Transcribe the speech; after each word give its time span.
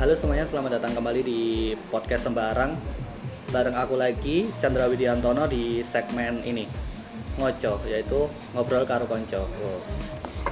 Halo 0.00 0.16
semuanya, 0.16 0.48
selamat 0.48 0.80
datang 0.80 0.96
kembali 0.96 1.20
di 1.20 1.40
podcast 1.92 2.24
Sembarang 2.24 2.72
Bareng 3.52 3.76
aku 3.76 4.00
lagi, 4.00 4.48
Chandra 4.62 4.88
Widiantono 4.88 5.44
di 5.44 5.84
segmen 5.84 6.40
ini 6.40 6.64
Ngoco, 7.36 7.84
yaitu 7.84 8.24
Ngobrol 8.56 8.88
Karo 8.88 9.04
Konco 9.04 9.44
Wow. 9.44 9.80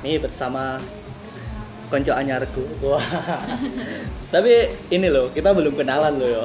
Ini 0.04 0.20
bersama 0.20 0.76
Konco 1.88 2.12
Anyarku 2.12 2.60
Wah. 2.84 3.00
Tapi 4.36 4.68
ini 4.92 5.08
loh, 5.08 5.32
kita 5.32 5.56
belum 5.56 5.80
kenalan 5.80 6.20
loh 6.20 6.28
yo 6.28 6.44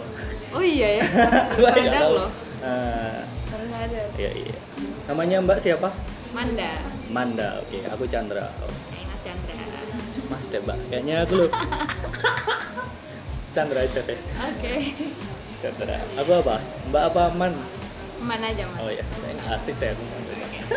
Oh 0.53 0.63
iya 0.63 1.01
ya, 1.01 1.03
tahu. 1.99 2.13
loh. 2.15 2.29
Eh, 2.63 3.19
Baru 3.51 3.65
sadar. 3.67 4.07
Iya, 4.15 4.31
iya 4.31 4.55
Namanya 5.11 5.43
Mbak 5.43 5.59
siapa? 5.59 5.89
Manda, 6.31 6.71
Manda, 7.11 7.59
oke, 7.59 7.83
aku 7.83 8.07
Chandra 8.07 8.47
Mas 8.63 9.19
Chandra. 9.19 9.53
Mas 10.31 10.45
deh 10.47 10.61
mbak, 10.63 10.77
kayaknya 10.87 11.27
aku 11.27 11.45
loh 11.45 11.49
Chandra 13.53 13.85
aja 13.85 14.01
deh 14.01 14.17
Oke. 14.17 14.73
Chandra, 15.61 15.97
aku 16.17 16.31
apa? 16.41 16.55
Mbak 16.89 17.03
apa 17.13 17.23
Man? 17.37 17.53
Mana 18.19 18.49
aja 18.49 18.65
mas? 18.65 18.79
Oh 18.81 18.89
ya, 18.89 19.05
asik 19.53 19.77
deh 19.77 19.93
aku 19.93 20.03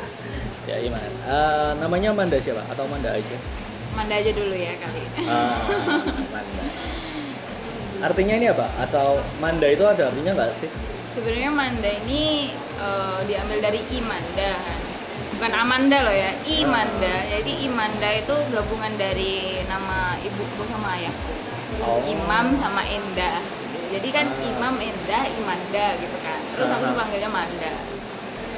Ya 0.71 0.77
gimana? 0.83 1.09
Eh, 1.09 1.71
namanya 1.81 2.13
Manda 2.13 2.37
siapa? 2.37 2.61
Atau 2.69 2.85
Manda 2.87 3.17
aja? 3.17 3.37
Manda 3.97 4.15
aja 4.21 4.31
dulu 4.35 4.53
ya 4.53 4.77
kali. 4.77 5.03
Ah, 5.25 5.57
Manda 6.35 6.63
Artinya 7.97 8.35
ini 8.37 8.47
apa? 8.53 8.67
Atau 8.77 9.25
Manda 9.41 9.67
itu 9.73 9.81
ada 9.89 10.13
artinya 10.13 10.37
nggak 10.37 10.53
sih? 10.61 10.69
Sebenarnya 11.17 11.49
Manda 11.49 11.91
ini 12.05 12.53
eh, 12.77 13.21
diambil 13.25 13.59
dari 13.65 13.81
Imanda 13.89 14.53
kan. 14.53 14.81
Bukan 15.37 15.53
Amanda 15.53 15.99
loh 16.05 16.13
ya, 16.17 16.33
Imanda. 16.45 17.25
Jadi 17.29 17.65
Imanda 17.65 18.09
itu 18.13 18.37
gabungan 18.53 18.93
dari 19.01 19.65
nama 19.65 20.21
ibuku 20.21 20.63
sama 20.69 20.93
ayahku. 21.01 21.56
Oh. 21.83 22.01
Imam 22.05 22.57
sama 22.57 22.83
Enda. 22.83 23.41
Jadi 23.87 24.09
kan 24.11 24.27
Ah. 24.27 24.45
Imam 24.45 24.75
Enda, 24.77 25.19
Imanda 25.31 25.87
gitu 25.97 26.17
kan. 26.21 26.41
Terus 26.53 26.69
aku 26.69 26.85
dipanggilnya 26.91 27.31
Manda. 27.31 27.73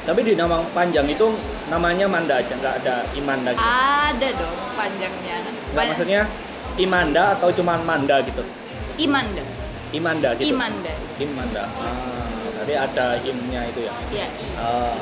Tapi 0.03 0.21
di 0.25 0.33
nama 0.33 0.65
panjang 0.73 1.05
itu 1.05 1.27
namanya 1.69 2.09
Manda 2.09 2.41
aja, 2.41 2.55
nggak 2.55 2.75
ada 2.81 2.95
Imanda 3.13 3.53
gitu. 3.53 3.61
Ada 3.61 4.29
dong 4.35 4.59
panjangnya. 4.73 5.37
Nggak 5.45 5.75
Ban- 5.75 5.89
maksudnya 5.93 6.21
Imanda 6.79 7.37
atau 7.37 7.53
cuman 7.53 7.85
Manda 7.85 8.17
gitu? 8.25 8.41
Imanda. 8.97 9.45
Imanda 9.93 10.29
gitu? 10.37 10.49
Imanda. 10.49 10.93
Imanda. 11.19 11.63
Ah, 11.77 12.29
tadi 12.57 12.73
ada 12.73 13.07
imnya 13.21 13.61
itu 13.67 13.81
ya. 13.85 13.93
Ya, 14.15 14.27
I. 14.29 14.47
Ah. 14.57 14.97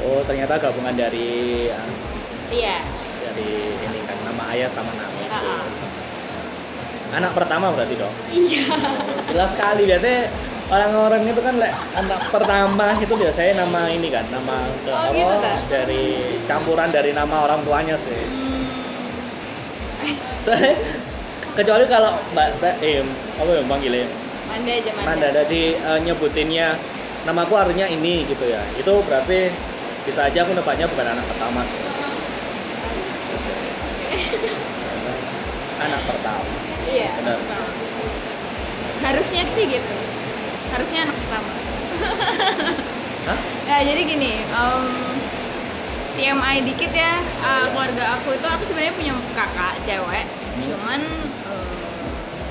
Oh 0.00 0.24
ternyata 0.24 0.56
gabungan 0.56 0.96
dari 0.96 1.68
ah, 1.68 1.84
Iya. 2.48 2.80
dari 3.20 3.48
ini 3.76 4.00
kan 4.08 4.16
nama 4.24 4.42
ayah 4.50 4.66
sama 4.66 4.90
nama. 4.96 5.12
Ya. 5.20 5.38
Anak 7.10 7.32
pertama 7.34 7.74
berarti 7.74 7.94
dong. 7.94 8.14
Iya. 8.30 8.62
Jelas 9.28 9.50
sekali 9.50 9.82
biasanya 9.82 10.30
orang-orang 10.70 11.26
itu 11.26 11.42
kan 11.42 11.58
lek 11.58 11.74
anak 11.92 12.20
pertama 12.30 12.94
itu 12.96 13.10
biasanya 13.10 13.66
nama 13.66 13.90
ini 13.90 14.08
kan 14.08 14.22
nama 14.30 14.70
ke- 14.86 14.94
Oh, 14.94 15.10
gitu, 15.10 15.34
dah? 15.42 15.58
dari 15.66 16.04
campuran 16.46 16.88
dari 16.88 17.10
nama 17.10 17.42
orang 17.42 17.66
tuanya 17.66 17.98
sih. 17.98 18.14
Hmm. 18.14 18.62
Saya 20.40 20.72
kecuali 21.52 21.84
kalau 21.84 22.14
mbak 22.30 22.62
eh 22.80 23.02
apa 23.36 23.50
ya 23.50 23.62
manggilnya 23.66 24.06
Manda 24.46 24.72
aja 24.72 24.90
Manda. 24.94 25.06
Manda 25.06 25.28
tadi 25.34 25.62
eh, 25.74 25.98
nyebutinnya 26.00 26.78
namaku 27.22 27.54
artinya 27.54 27.86
ini 27.86 28.22
gitu 28.24 28.46
ya. 28.46 28.62
Itu 28.78 29.02
berarti 29.02 29.50
bisa 30.06 30.30
aja 30.30 30.42
aku 30.42 30.54
nebaknya 30.54 30.86
bukan 30.86 31.06
anak 31.06 31.26
pertama 31.26 31.60
sih. 31.66 31.80
anak 35.84 36.02
pertama. 36.06 36.69
Iya. 36.90 37.10
Benar. 37.16 37.38
Harusnya 39.00 39.42
sih 39.48 39.64
gitu. 39.66 39.94
Harusnya 40.70 41.00
anak 41.06 41.16
pertama. 41.16 41.50
Hah? 43.26 43.38
Ya 43.66 43.76
jadi 43.86 44.00
gini, 44.02 44.32
em, 44.42 44.84
TMI 46.10 46.56
dikit 46.66 46.90
ya, 46.90 47.22
uh, 47.40 47.46
Iya. 47.46 47.64
keluarga 47.70 48.04
aku 48.18 48.28
itu 48.34 48.46
aku 48.46 48.62
sebenarnya 48.66 48.94
punya 48.94 49.12
kakak 49.32 49.74
cewek, 49.86 50.26
Hmm. 50.26 50.62
cuman 50.66 51.00
em, 51.46 51.68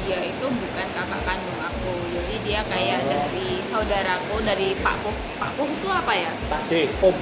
dia 0.04 0.20
itu 0.24 0.46
bukan 0.48 0.88
kakak 0.90 1.22
kandung 1.22 1.60
aku, 1.60 1.94
jadi 2.10 2.36
dia 2.42 2.60
kayak 2.66 3.00
Oh. 3.04 3.10
dari 3.12 3.50
saudaraku 3.62 4.36
dari 4.42 4.68
Pak 4.80 4.96
Puh. 5.04 5.16
Pak 5.38 5.52
Puh 5.54 5.68
itu 5.68 5.88
apa 5.88 6.14
ya? 6.16 6.32
Pak 6.48 6.62
D, 6.68 6.74
Om. 6.98 7.16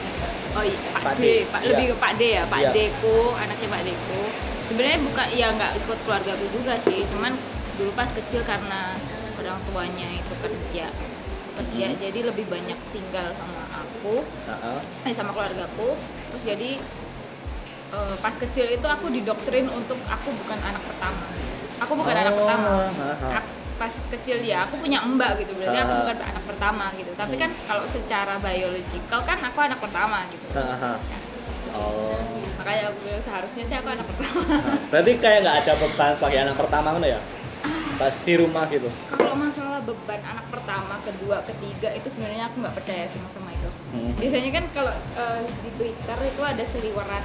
Oh 0.57 0.63
iya, 0.65 0.77
Pak, 0.93 1.01
Pak 1.03 1.13
D, 1.17 1.21
D, 1.21 1.27
Pak, 1.45 1.59
iya. 1.61 1.67
lebih 1.69 1.85
ke 1.91 1.95
Pak 1.97 2.11
D 2.15 2.21
ya, 2.31 2.43
Pak 2.47 2.59
Iya. 2.61 2.69
Deku, 2.71 3.17
anaknya 3.35 3.67
Pak 3.67 3.81
Deku. 3.83 4.21
Sebenarnya 4.67 4.99
bukan, 4.99 5.27
ya 5.31 5.47
nggak 5.49 5.71
ikut 5.79 5.97
keluarga 6.03 6.31
aku 6.33 6.45
juga 6.51 6.73
sih, 6.83 7.07
cuman 7.07 7.33
dulu 7.75 7.91
pas 7.93 8.09
kecil 8.09 8.43
karena 8.43 8.93
orang 9.37 9.59
tuanya 9.63 10.09
itu 10.11 10.33
kerja, 10.37 10.85
kerja 11.55 11.85
Hmm. 11.87 11.99
jadi 12.01 12.19
lebih 12.25 12.45
banyak 12.47 12.75
tinggal 12.91 13.31
sama 13.31 13.63
aku, 13.79 14.25
Heeh. 14.45 14.79
eh 15.07 15.13
sama 15.15 15.31
keluargaku. 15.31 15.95
Terus 16.27 16.43
jadi 16.43 16.69
eh, 17.87 18.15
pas 18.19 18.35
kecil 18.35 18.67
itu 18.69 18.83
aku 18.83 19.07
didoktrin 19.07 19.71
untuk 19.71 19.95
aku 20.03 20.29
bukan 20.35 20.59
anak 20.59 20.83
pertama. 20.83 21.23
Aku 21.77 21.93
bukan 21.95 22.11
anak 22.13 22.33
Oh, 22.33 22.37
pertama. 22.37 22.69
aha. 22.91 23.29
Ak- 23.39 23.55
Pas 23.77 23.93
kecil 24.09 24.41
ya, 24.41 24.65
aku 24.65 24.81
punya 24.81 24.97
mbak 25.05 25.37
gitu, 25.37 25.53
berarti 25.53 25.77
aku 25.77 25.93
Aha. 25.93 26.01
bukan 26.01 26.17
anak 26.17 26.43
pertama 26.43 26.85
gitu. 26.97 27.13
Tapi 27.13 27.37
Hmm. 27.37 27.41
kan 27.45 27.51
kalau 27.69 27.85
secara 27.85 28.33
biological 28.41 29.21
kan 29.21 29.37
aku 29.37 29.59
anak 29.61 29.77
pertama 29.77 30.25
gitu. 30.33 30.49
Ya, 30.49 30.97
Oh. 31.77 32.17
makanya 32.57 32.89
aku 32.89 32.99
bilang 33.01 33.21
seharusnya 33.21 33.63
sih 33.63 33.75
aku 33.75 33.87
anak 33.87 34.05
pertama 34.07 34.41
Nah, 34.43 34.73
berarti 34.89 35.11
kayak 35.15 35.39
nggak 35.39 35.57
ada 35.59 35.73
beban 35.77 36.11
sebagai 36.11 36.39
anak 36.41 36.55
pertama 36.57 36.89
kan 36.91 37.03
ya? 37.03 37.19
Pas 37.97 38.13
di 38.15 38.33
rumah 38.35 38.65
gitu. 38.67 38.89
kalau 39.09 39.33
masalah 39.35 39.81
beban 39.81 40.21
anak 40.23 40.45
pertama 40.47 40.93
kedua 41.01 41.37
ketiga 41.43 41.89
itu 41.91 42.07
sebenarnya 42.07 42.45
aku 42.45 42.55
nggak 42.59 42.75
percaya 42.75 43.05
sama 43.05 43.27
sama 43.27 43.49
itu 43.51 43.69
Hmm. 43.87 44.11
biasanya 44.15 44.51
kan 44.51 44.65
kalau 44.71 44.93
eh, 44.93 45.39
di 45.59 45.71
twitter 45.75 46.19
itu 46.23 46.41
ada 46.43 46.63
seliweran 46.63 47.23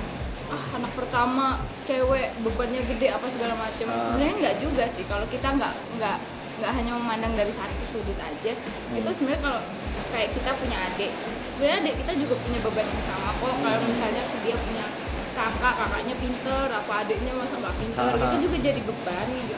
ah 0.49 0.65
anak 0.75 0.93
pertama 0.93 1.47
cewek 1.83 2.29
bebannya 2.39 2.85
gede 2.87 3.09
apa 3.11 3.27
segala 3.27 3.55
macam 3.55 3.87
Ah. 3.87 4.01
sebenarnya 4.01 4.35
nggak 4.39 4.57
juga 4.61 4.85
sih 4.87 5.05
kalau 5.05 5.25
kita 5.27 5.49
nggak 5.51 5.73
nggak 5.97 6.17
nggak 6.55 6.73
hanya 6.73 6.93
memandang 6.95 7.33
dari 7.35 7.51
satu 7.51 7.85
sudut 7.85 8.17
aja 8.17 8.53
Hmm. 8.53 8.97
itu 8.97 9.09
sebenarnya 9.11 9.41
kalau 9.43 9.61
kayak 10.09 10.29
kita 10.31 10.51
punya 10.55 10.77
adik 10.87 11.13
sebenarnya 11.63 11.87
adik 11.87 11.95
kita 12.03 12.13
juga 12.19 12.35
punya 12.43 12.59
beban 12.59 12.83
yang 12.83 13.03
sama 13.07 13.31
kok 13.39 13.55
kalau 13.63 13.79
misalnya 13.87 14.23
dia 14.43 14.57
punya 14.59 14.83
kakak 15.31 15.75
kakaknya 15.79 16.15
pinter 16.19 16.67
apa 16.75 16.93
adiknya 17.07 17.33
masa 17.39 17.55
nggak 17.55 17.77
pinter 17.79 18.03
Aha. 18.03 18.19
itu 18.19 18.37
juga 18.43 18.57
jadi 18.67 18.81
beban 18.83 19.27
gitu 19.31 19.55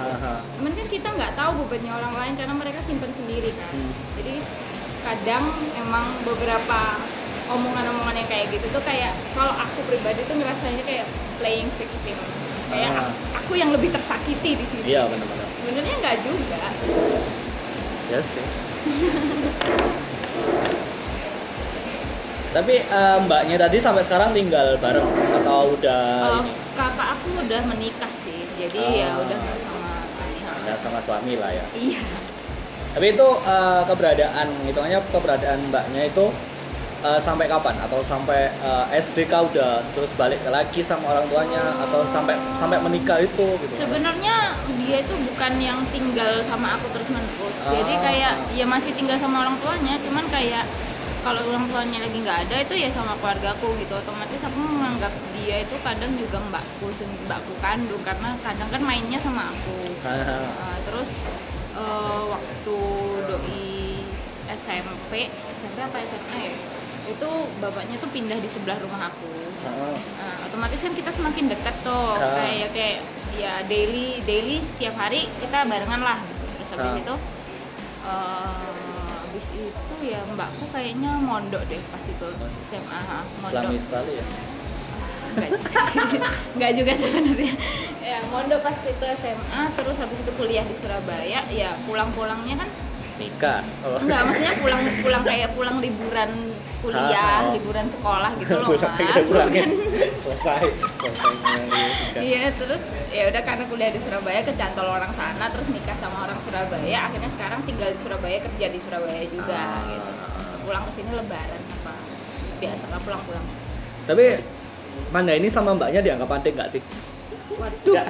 cuman 0.61 0.73
kan 0.77 0.87
kita 0.93 1.09
nggak 1.17 1.33
tahu 1.33 1.51
bebannya 1.65 1.93
orang 1.97 2.13
lain 2.13 2.35
karena 2.37 2.55
mereka 2.61 2.85
simpan 2.85 3.09
sendiri 3.09 3.57
kan 3.57 3.73
Hmm. 3.73 3.93
jadi 4.21 4.35
kadang 5.01 5.45
emang 5.81 6.05
beberapa 6.29 6.81
omongan-omongan 7.49 8.21
yang 8.21 8.29
kayak 8.29 8.53
gitu 8.53 8.69
tuh 8.69 8.85
kayak 8.85 9.17
kalau 9.33 9.57
aku 9.57 9.81
pribadi 9.89 10.21
tuh 10.29 10.37
ngerasanya 10.37 10.85
kayak 10.85 11.09
playing 11.41 11.73
victim 11.81 12.21
kayak 12.69 12.93
Ah. 12.93 13.09
aku, 13.41 13.57
yang 13.57 13.73
lebih 13.73 13.89
tersakiti 13.89 14.61
di 14.61 14.67
sini 14.69 14.93
Iya 14.93 15.09
benar-benar. 15.09 15.49
sebenarnya 15.57 15.95
nggak 16.05 16.17
juga 16.21 16.69
Ya 18.13 18.21
sih. 18.21 18.45
Tapi 22.55 22.75
eh, 22.79 23.17
mbaknya 23.21 23.57
tadi 23.59 23.77
sampai 23.77 24.01
sekarang 24.01 24.31
tinggal 24.31 24.79
bareng 24.79 25.03
atau 25.37 25.75
udah 25.75 26.03
Kalau 26.23 26.41
ini? 26.41 26.53
kakak 26.73 27.09
aku 27.13 27.29
udah 27.41 27.61
menikah 27.67 28.13
sih 28.15 28.47
jadi 28.55 28.79
ya 28.97 29.09
Ah. 29.11 29.21
udah 29.21 29.39
sama 29.59 29.91
ayah. 30.23 30.55
Ya 30.65 30.75
sama 30.79 30.99
suami 31.01 31.35
lah 31.35 31.51
ya. 31.51 31.67
iya 31.75 32.03
Tapi 32.95 33.07
itu 33.11 33.29
eh, 33.43 33.83
keberadaan, 33.85 34.49
hitungannya 34.63 35.03
keberadaan 35.05 35.59
mbaknya 35.67 36.03
itu 36.07 36.31
eh, 37.03 37.19
sampai 37.19 37.51
kapan? 37.51 37.75
Atau 37.81 38.07
sampai 38.07 38.55
eh, 38.55 38.85
SDK 38.95 39.35
udah 39.51 39.83
terus 39.91 40.15
balik 40.15 40.39
lagi 40.47 40.79
sama 40.81 41.11
orang 41.11 41.27
tuanya 41.27 41.75
atau 41.81 42.07
sampai 42.07 42.39
sampai 42.55 42.79
menikah 42.79 43.19
itu 43.19 43.47
gitu? 43.59 43.75
Sebenarnya 43.77 44.55
dia 44.79 45.03
itu 45.03 45.15
bukan 45.27 45.53
yang 45.59 45.83
tinggal 45.91 46.39
sama 46.47 46.79
aku 46.79 46.87
terus 46.95 47.11
menerus. 47.11 47.57
Jadi 47.67 47.93
Ah. 47.93 48.01
kayak 48.01 48.33
ya 48.55 48.63
masih 48.65 48.95
tinggal 48.95 49.19
sama 49.19 49.43
orang 49.43 49.59
tuanya, 49.59 49.99
cuman 50.01 50.23
kayak 50.31 50.63
kalau 51.25 51.41
orang 51.49 51.65
tuanya 51.73 51.99
lagi 52.05 52.19
nggak 52.21 52.39
ada 52.47 52.57
itu 52.61 52.75
ya 52.77 52.89
sama 52.93 53.17
keluargaku 53.17 53.73
gitu. 53.81 53.97
Otomatis 53.97 54.41
aku 54.45 54.59
menganggap 54.61 55.09
dia 55.33 55.65
itu 55.65 55.75
kadang 55.81 56.13
juga 56.21 56.37
mbakku, 56.53 56.93
mbakku 57.25 57.53
kandung 57.65 58.03
karena 58.05 58.37
kadang 58.45 58.69
kan 58.69 58.83
mainnya 58.85 59.17
sama 59.17 59.49
aku. 59.49 59.97
Uh, 60.05 60.77
terus 60.87 61.11
uh, 61.73 62.37
waktu 62.37 62.79
doi 63.25 64.05
SMP, 64.53 65.33
SMP 65.57 65.79
apa 65.81 65.97
SMA 66.05 66.39
ya? 66.45 66.55
Itu 67.09 67.29
bapaknya 67.59 67.97
tuh 67.97 68.13
pindah 68.13 68.37
di 68.37 68.49
sebelah 68.49 68.77
rumah 68.81 69.09
aku. 69.09 69.29
Nah, 69.65 70.45
otomatis 70.45 70.77
kan 70.77 70.93
kita 70.93 71.09
semakin 71.09 71.49
dekat 71.49 71.73
tuh 71.81 72.21
Ah. 72.21 72.37
kayak 72.37 72.69
kayak 72.77 72.99
ya 73.35 73.65
daily 73.65 74.21
daily 74.29 74.61
setiap 74.61 74.93
hari 74.95 75.25
kita 75.41 75.65
barengan 75.65 76.05
lah 76.05 76.21
gitu. 76.21 76.45
terus 76.55 76.69
habis 76.77 77.01
itu 77.01 77.15
eh, 78.05 78.74
habis 79.35 79.51
itu 79.51 79.95
ya 80.07 80.23
mbakku 80.31 80.71
kayaknya 80.71 81.19
mondok 81.19 81.67
deh 81.67 81.83
pas 81.91 82.07
itu 82.07 82.27
SMA 82.71 83.03
mondok 83.43 83.67
Islami 83.67 83.79
sekali 83.83 84.13
ya. 84.23 84.27
Enggak 86.55 86.73
juga, 86.79 86.95
sebenarnya. 86.95 87.55
Ya, 87.99 88.23
mondok 88.31 88.63
pas 88.63 88.79
itu 88.87 89.03
SMA, 89.19 89.63
terus 89.75 89.99
habis 89.99 90.19
itu 90.23 90.31
kuliah 90.39 90.63
di 90.63 90.79
Surabaya, 90.79 91.43
ya 91.51 91.75
pulang-pulangnya 91.83 92.63
kan 92.63 92.71
nikah 93.15 93.63
oh. 93.87 93.99
enggak 94.03 94.27
maksudnya 94.27 94.55
pulang 94.59 94.83
pulang 95.07 95.23
kayak 95.23 95.51
pulang 95.55 95.79
liburan 95.79 96.31
kuliah, 96.85 97.09
Ah, 97.17 97.41
oh. 97.43 97.53
liburan 97.53 97.87
sekolah 97.89 98.31
gitu 98.37 98.53
loh, 98.55 98.69
Mas. 98.69 99.25
Bukan- 99.25 99.73
selesai 100.25 100.63
selesai. 101.01 101.33
Iya 102.17 102.53
terus 102.55 102.83
ya 103.09 103.25
udah 103.27 103.43
karena 103.43 103.65
kuliah 103.65 103.89
di 103.89 103.99
Surabaya 103.99 104.41
kecantol 104.43 104.87
orang 104.87 105.13
sana 105.13 105.49
terus 105.49 105.69
nikah 105.69 105.97
sama 105.97 106.23
orang 106.23 106.39
Surabaya 106.41 106.99
akhirnya 107.03 107.31
sekarang 107.31 107.61
tinggal 107.63 107.89
di 107.89 107.99
Surabaya 107.99 108.39
kerja 108.41 108.67
di 108.69 108.79
Surabaya 108.79 109.25
juga 109.25 109.57
Ah. 109.57 109.83
gitu 109.87 110.11
pulang 110.63 110.85
ke 110.85 110.93
sini 110.93 111.11
lebaran 111.11 111.61
apa 111.75 111.93
biasa 112.57 112.85
lah 112.87 113.01
pulang-pulang 113.01 113.45
tapi 114.05 114.25
Manda 115.11 115.33
ini 115.33 115.49
sama 115.49 115.75
mbaknya 115.75 116.01
dianggap 116.01 116.31
antik 116.33 116.55
nggak 116.55 116.71
sih 116.71 116.83
waduh. 117.55 118.07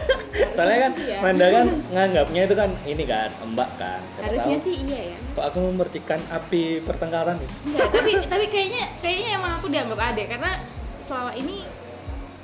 Soalnya 0.54 0.78
kan 0.88 0.92
Iya. 0.96 1.18
Manda 1.20 1.46
kan 1.50 1.66
nganggapnya 1.90 2.40
itu 2.44 2.54
kan 2.54 2.70
ini 2.84 3.04
kan 3.04 3.28
mbak 3.48 3.70
kan 3.76 4.00
Siapa 4.14 4.24
harusnya 4.28 4.56
tahu. 4.58 4.66
sih 4.66 4.74
iya 4.86 5.00
ya. 5.14 5.18
Kok 5.34 5.44
aku 5.44 5.58
memercikan 5.68 6.20
api 6.28 6.62
pertengkaran 6.82 7.36
nih 7.38 7.50
enggak 7.66 7.88
tapi 7.90 8.12
tapi 8.26 8.44
kayaknya 8.48 8.84
kayaknya 8.98 9.28
emang 9.36 9.52
aku 9.56 9.66
dianggap 9.68 9.98
adik 10.12 10.26
karena 10.28 10.52
selama 11.02 11.32
ini 11.34 11.56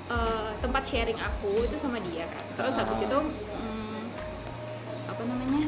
eh, 0.06 0.49
tempat 0.58 0.82
sharing 0.85 1.19
aku 1.19 1.50
itu 1.62 1.76
sama 1.79 1.99
dia 2.02 2.25
kan. 2.26 2.43
Terus 2.55 2.75
habis 2.76 2.99
Ah. 2.99 3.06
itu 3.06 3.19
hmm, 3.20 4.02
apa 5.06 5.23
namanya 5.25 5.62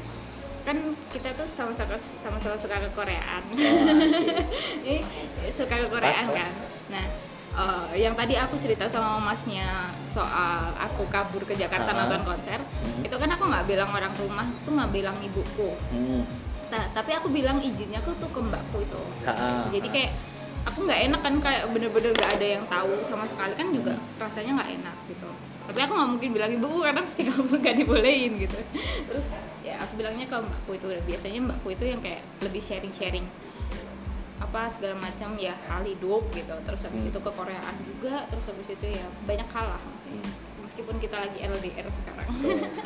kan 0.63 0.77
kita 1.09 1.31
tuh 1.33 1.47
sama-sama 1.47 1.95
sama-sama 1.95 2.59
suka 2.59 2.77
ke 2.83 2.91
Koreaan. 2.91 3.43
Ini 4.83 4.99
suka 5.49 5.79
ke 5.79 5.87
Koreaan 5.87 6.27
oh. 6.27 6.35
kan. 6.35 6.51
Nah 6.91 7.07
eh, 7.57 7.99
yang 7.99 8.13
tadi 8.13 8.35
aku 8.35 8.57
cerita 8.57 8.85
sama 8.87 9.19
masnya 9.23 9.65
soal 10.07 10.73
aku 10.77 11.09
kabur 11.09 11.41
ke 11.43 11.55
Jakarta 11.55 11.89
Ah. 11.89 11.97
nonton 11.99 12.23
konser 12.27 12.61
Hmm. 12.61 13.01
itu 13.01 13.13
kan 13.13 13.29
aku 13.29 13.45
nggak 13.45 13.65
bilang 13.65 13.91
orang 13.91 14.13
rumah 14.15 14.45
tuh 14.61 14.73
nggak 14.73 14.91
bilang 14.91 15.17
ibuku 15.21 15.73
hmm. 15.91 16.23
Nah, 16.67 16.83
tapi 16.91 17.15
aku 17.15 17.31
bilang 17.31 17.63
izinnya 17.63 18.03
tuh 18.03 18.11
tuh 18.17 18.27
ke 18.27 18.41
mbakku 18.43 18.83
itu 18.83 18.99
Ha-ha. 19.23 19.71
jadi 19.71 19.87
kayak 19.87 20.11
aku 20.65 20.83
nggak 20.83 21.01
enak 21.07 21.21
kan 21.23 21.35
kayak 21.39 21.63
bener-bener 21.71 22.11
nggak 22.11 22.31
ada 22.33 22.47
yang 22.51 22.65
tahu 22.67 22.91
sama 23.03 23.23
sekali 23.25 23.55
kan 23.55 23.71
juga 23.71 23.95
Hmm. 23.95 24.19
rasanya 24.19 24.51
nggak 24.59 24.71
enak 24.77 24.97
gitu 25.07 25.29
tapi 25.63 25.79
aku 25.81 25.93
nggak 25.95 26.11
mungkin 26.13 26.31
bilang 26.33 26.51
ibuku 26.53 26.79
karena 26.81 27.01
pasti 27.01 27.23
kamu 27.29 27.55
nggak 27.57 27.77
dibolehin 27.77 28.33
gitu 28.37 28.59
terus 29.07 29.29
ya 29.63 29.79
aku 29.79 29.95
bilangnya 29.95 30.27
ke 30.27 30.37
mbakku 30.37 30.71
itu 30.75 30.87
biasanya 31.03 31.39
mbakku 31.45 31.69
itu 31.71 31.85
yang 31.87 32.01
kayak 32.01 32.23
lebih 32.41 32.59
sharing-sharing 32.61 33.27
apa 34.37 34.69
segala 34.69 34.95
macam 34.97 35.33
ya 35.37 35.57
hal 35.67 35.83
hidup 35.83 36.23
gitu. 36.31 36.55
Terus 36.63 36.81
habis 36.85 37.01
Hmm. 37.01 37.11
itu 37.11 37.19
ke 37.19 37.31
Koreaan 37.31 37.75
juga 37.83 38.25
terus 38.27 38.45
habis 38.45 38.69
itu 38.69 38.87
ya 38.93 39.07
banyak 39.25 39.49
hal 39.49 39.67
lah 39.67 39.81
maksudnya. 39.81 40.29
Meskipun 40.67 40.99
kita 40.99 41.17
lagi 41.17 41.39
LDR 41.41 41.87
sekarang. 41.87 42.27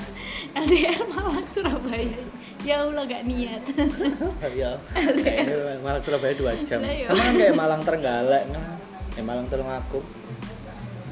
LDR 0.63 1.01
Malang 1.09 1.49
Surabaya. 1.51 2.21
Ya 2.61 2.85
Allah 2.85 3.05
gak 3.09 3.25
niat. 3.25 3.63
Ya. 4.53 4.77
Kayaknya 4.93 5.81
Malang 5.81 6.03
Surabaya 6.05 6.35
dua 6.37 6.53
jam. 6.63 6.85
Iya. 6.85 7.09
sama 7.09 7.19
kan 7.19 7.35
kayak 7.35 7.57
Malang 7.57 7.83
Trenggalek 7.83 8.45
nah. 8.53 8.77
Ya 9.17 9.23
Malang 9.25 9.47
Tulungagung. 9.49 10.07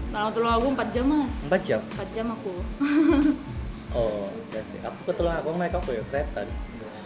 Malang 0.08 0.32
Tulungagung 0.32 0.72
4 0.72 0.94
jam 0.94 1.04
mas. 1.04 1.34
Empat 1.44 1.60
jam? 1.62 1.80
4 1.96 2.14
jam 2.14 2.26
aku. 2.32 2.52
Oh 3.88 4.28
ya 4.52 4.60
sih. 4.60 4.76
Aku 4.84 5.00
ke 5.02 5.12
Tulungagung 5.16 5.56
naik 5.56 5.72
apa 5.72 5.88
ya? 5.88 6.04
Kereta. 6.12 6.44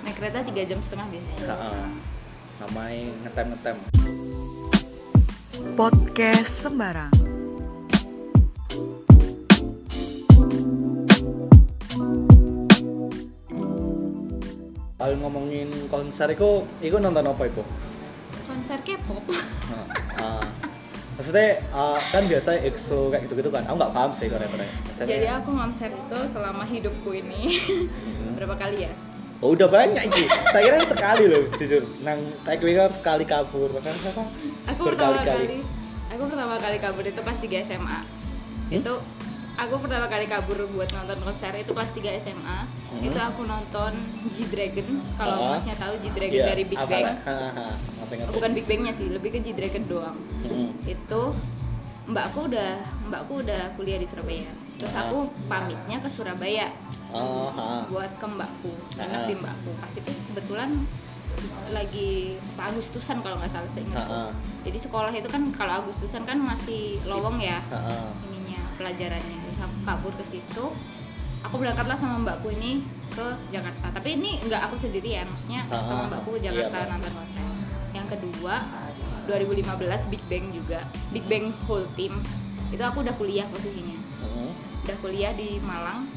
Naik 0.02 0.18
kereta 0.18 0.42
3 0.42 0.50
jam 0.66 0.78
setengah 0.82 1.06
biasanya 1.06 1.54
Ha-ha. 2.62 2.70
namanya 2.70 3.10
ngetem 3.26 3.46
ngetem. 3.50 3.76
Podcast 5.74 6.62
Sembarang. 6.62 7.10
Kalau 14.94 15.14
ngomongin 15.18 15.66
konser 15.90 16.30
itu 16.30 16.62
itu 16.78 16.94
nonton 17.02 17.26
apa 17.26 17.50
itu 17.50 17.62
konser 18.46 18.78
K-pop. 18.86 19.26
Nah, 19.26 19.86
ah. 20.22 20.44
maksudnya 21.18 21.58
ah, 21.74 21.98
kan 22.14 22.30
biasa 22.30 22.62
EXO 22.62 23.10
kayak 23.10 23.26
gitu 23.26 23.42
gitu 23.42 23.50
kan. 23.50 23.66
Aku 23.66 23.74
nggak 23.74 23.90
paham 23.90 24.10
sih 24.14 24.30
Korea 24.30 24.46
Korea 24.46 24.70
Maksudnya- 24.86 25.08
jadi 25.18 25.26
aku 25.42 25.50
konser 25.50 25.90
itu 25.90 26.18
selama 26.30 26.62
hidupku 26.62 27.10
ini. 27.10 27.58
Mhm. 27.58 28.38
berapa 28.38 28.54
kali 28.54 28.86
ya 28.86 28.92
Oh, 29.42 29.52
udah 29.52 29.66
banyak 29.66 30.06
ini. 30.06 30.24
Tak 30.30 30.62
kira 30.62 30.78
sekali 30.86 31.24
loh, 31.26 31.42
jujur. 31.58 31.82
Nang 32.00 32.14
kayak 32.46 32.62
gue 32.62 32.72
sekali 32.94 33.26
kabur, 33.26 33.74
kan 33.74 33.90
apa? 33.90 34.22
aku 34.62 34.80
pertama 34.86 35.18
kali 35.20 35.58
aku 36.06 36.22
pertama 36.28 36.54
kali 36.56 36.78
kabur 36.78 37.02
itu 37.02 37.20
pas 37.20 37.34
3 37.34 37.66
SMA 37.66 37.98
itu 38.70 38.92
aku 39.52 39.74
pertama 39.78 40.06
kali 40.06 40.26
kabur 40.26 40.54
buat 40.70 40.88
nonton 40.92 41.18
konser 41.18 41.52
itu 41.56 41.72
pas 41.72 41.88
3 41.88 42.14
SMA 42.16 42.58
Hmm. 42.92 43.00
itu 43.02 43.16
aku 43.16 43.42
nonton 43.42 43.92
G 44.28 44.44
Dragon 44.46 44.84
kalau 45.16 45.36
Oh. 45.40 45.50
masnya 45.50 45.72
tahu 45.74 45.96
G 45.98 46.12
Dragon 46.12 46.36
Iya, 46.36 46.44
dari 46.46 46.62
Big 46.62 46.76
Bang 46.78 47.08
Oh, 48.22 48.32
bukan 48.32 48.50
Big 48.52 48.68
Bangnya 48.68 48.92
sih 48.92 49.08
lebih 49.08 49.32
ke 49.32 49.40
G 49.40 49.56
Dragon 49.56 49.82
doang 49.88 50.16
Mm-mm. 50.44 50.76
itu 50.84 51.22
mbakku 52.04 52.52
udah 52.52 52.76
mbakku 53.08 53.40
udah 53.40 53.72
kuliah 53.74 53.96
di 53.96 54.04
Surabaya 54.04 54.52
terus 54.76 54.92
Ah. 54.92 55.08
aku 55.08 55.18
pamitnya 55.48 55.98
ke 55.98 56.08
Surabaya 56.12 56.68
Oh, 57.12 57.48
ha. 57.50 57.84
buat 57.86 58.10
ke 58.14 58.26
mbakku 58.26 58.72
Ah. 58.96 59.24
di 59.24 59.34
mbakku. 59.34 59.70
Pas 59.76 59.92
itu 59.92 60.10
kebetulan 60.26 60.70
lagi 61.68 62.10
apa, 62.54 62.68
Agustusan 62.68 63.20
kalau 63.20 63.36
nggak 63.36 63.48
salah 63.48 63.64
seingatku 63.66 64.36
jadi 64.62 64.78
sekolah 64.78 65.08
itu 65.10 65.24
kan 65.26 65.48
kalau 65.50 65.80
Agustusan 65.80 66.22
kan 66.22 66.36
masih 66.36 67.00
lowong 67.04 67.36
ya 67.36 67.58
Ha-ha. 67.66 68.12
ininya 68.22 68.60
pelajarannya. 68.76 69.36
Terus 69.42 69.60
aku 69.60 69.76
kabur 69.82 70.12
ke 70.14 70.24
situ. 70.26 70.64
Aku 71.42 71.54
berangkatlah 71.56 71.96
sama 71.96 72.16
mbakku 72.18 72.52
ini 72.52 72.84
ke 73.10 73.24
Jakarta. 73.50 73.90
Tapi 73.90 74.14
ini 74.14 74.38
nggak 74.40 74.60
aku 74.62 74.76
sendirian 74.78 75.26
maksudnya 75.26 75.66
Ah, 75.66 75.82
sama 75.82 76.02
mbakku 76.08 76.32
ke 76.32 76.40
iya, 76.40 76.52
Jakarta 76.52 76.76
Mbak. 76.78 76.90
nonton 76.92 77.12
konser. 77.14 77.44
Yang 77.92 78.06
kedua 78.10 78.54
2015 79.24 79.68
Big 80.08 80.22
Bang 80.26 80.44
juga. 80.50 80.80
Big 81.10 81.24
Bang 81.26 81.50
whole 81.64 81.88
team. 81.92 82.14
Itu 82.68 82.80
aku 82.80 83.00
udah 83.00 83.14
kuliah 83.14 83.44
posisinya. 83.48 83.98
Mm. 84.22 84.52
udah 84.82 84.96
kuliah 84.98 85.30
di 85.30 85.62
Malang 85.62 86.10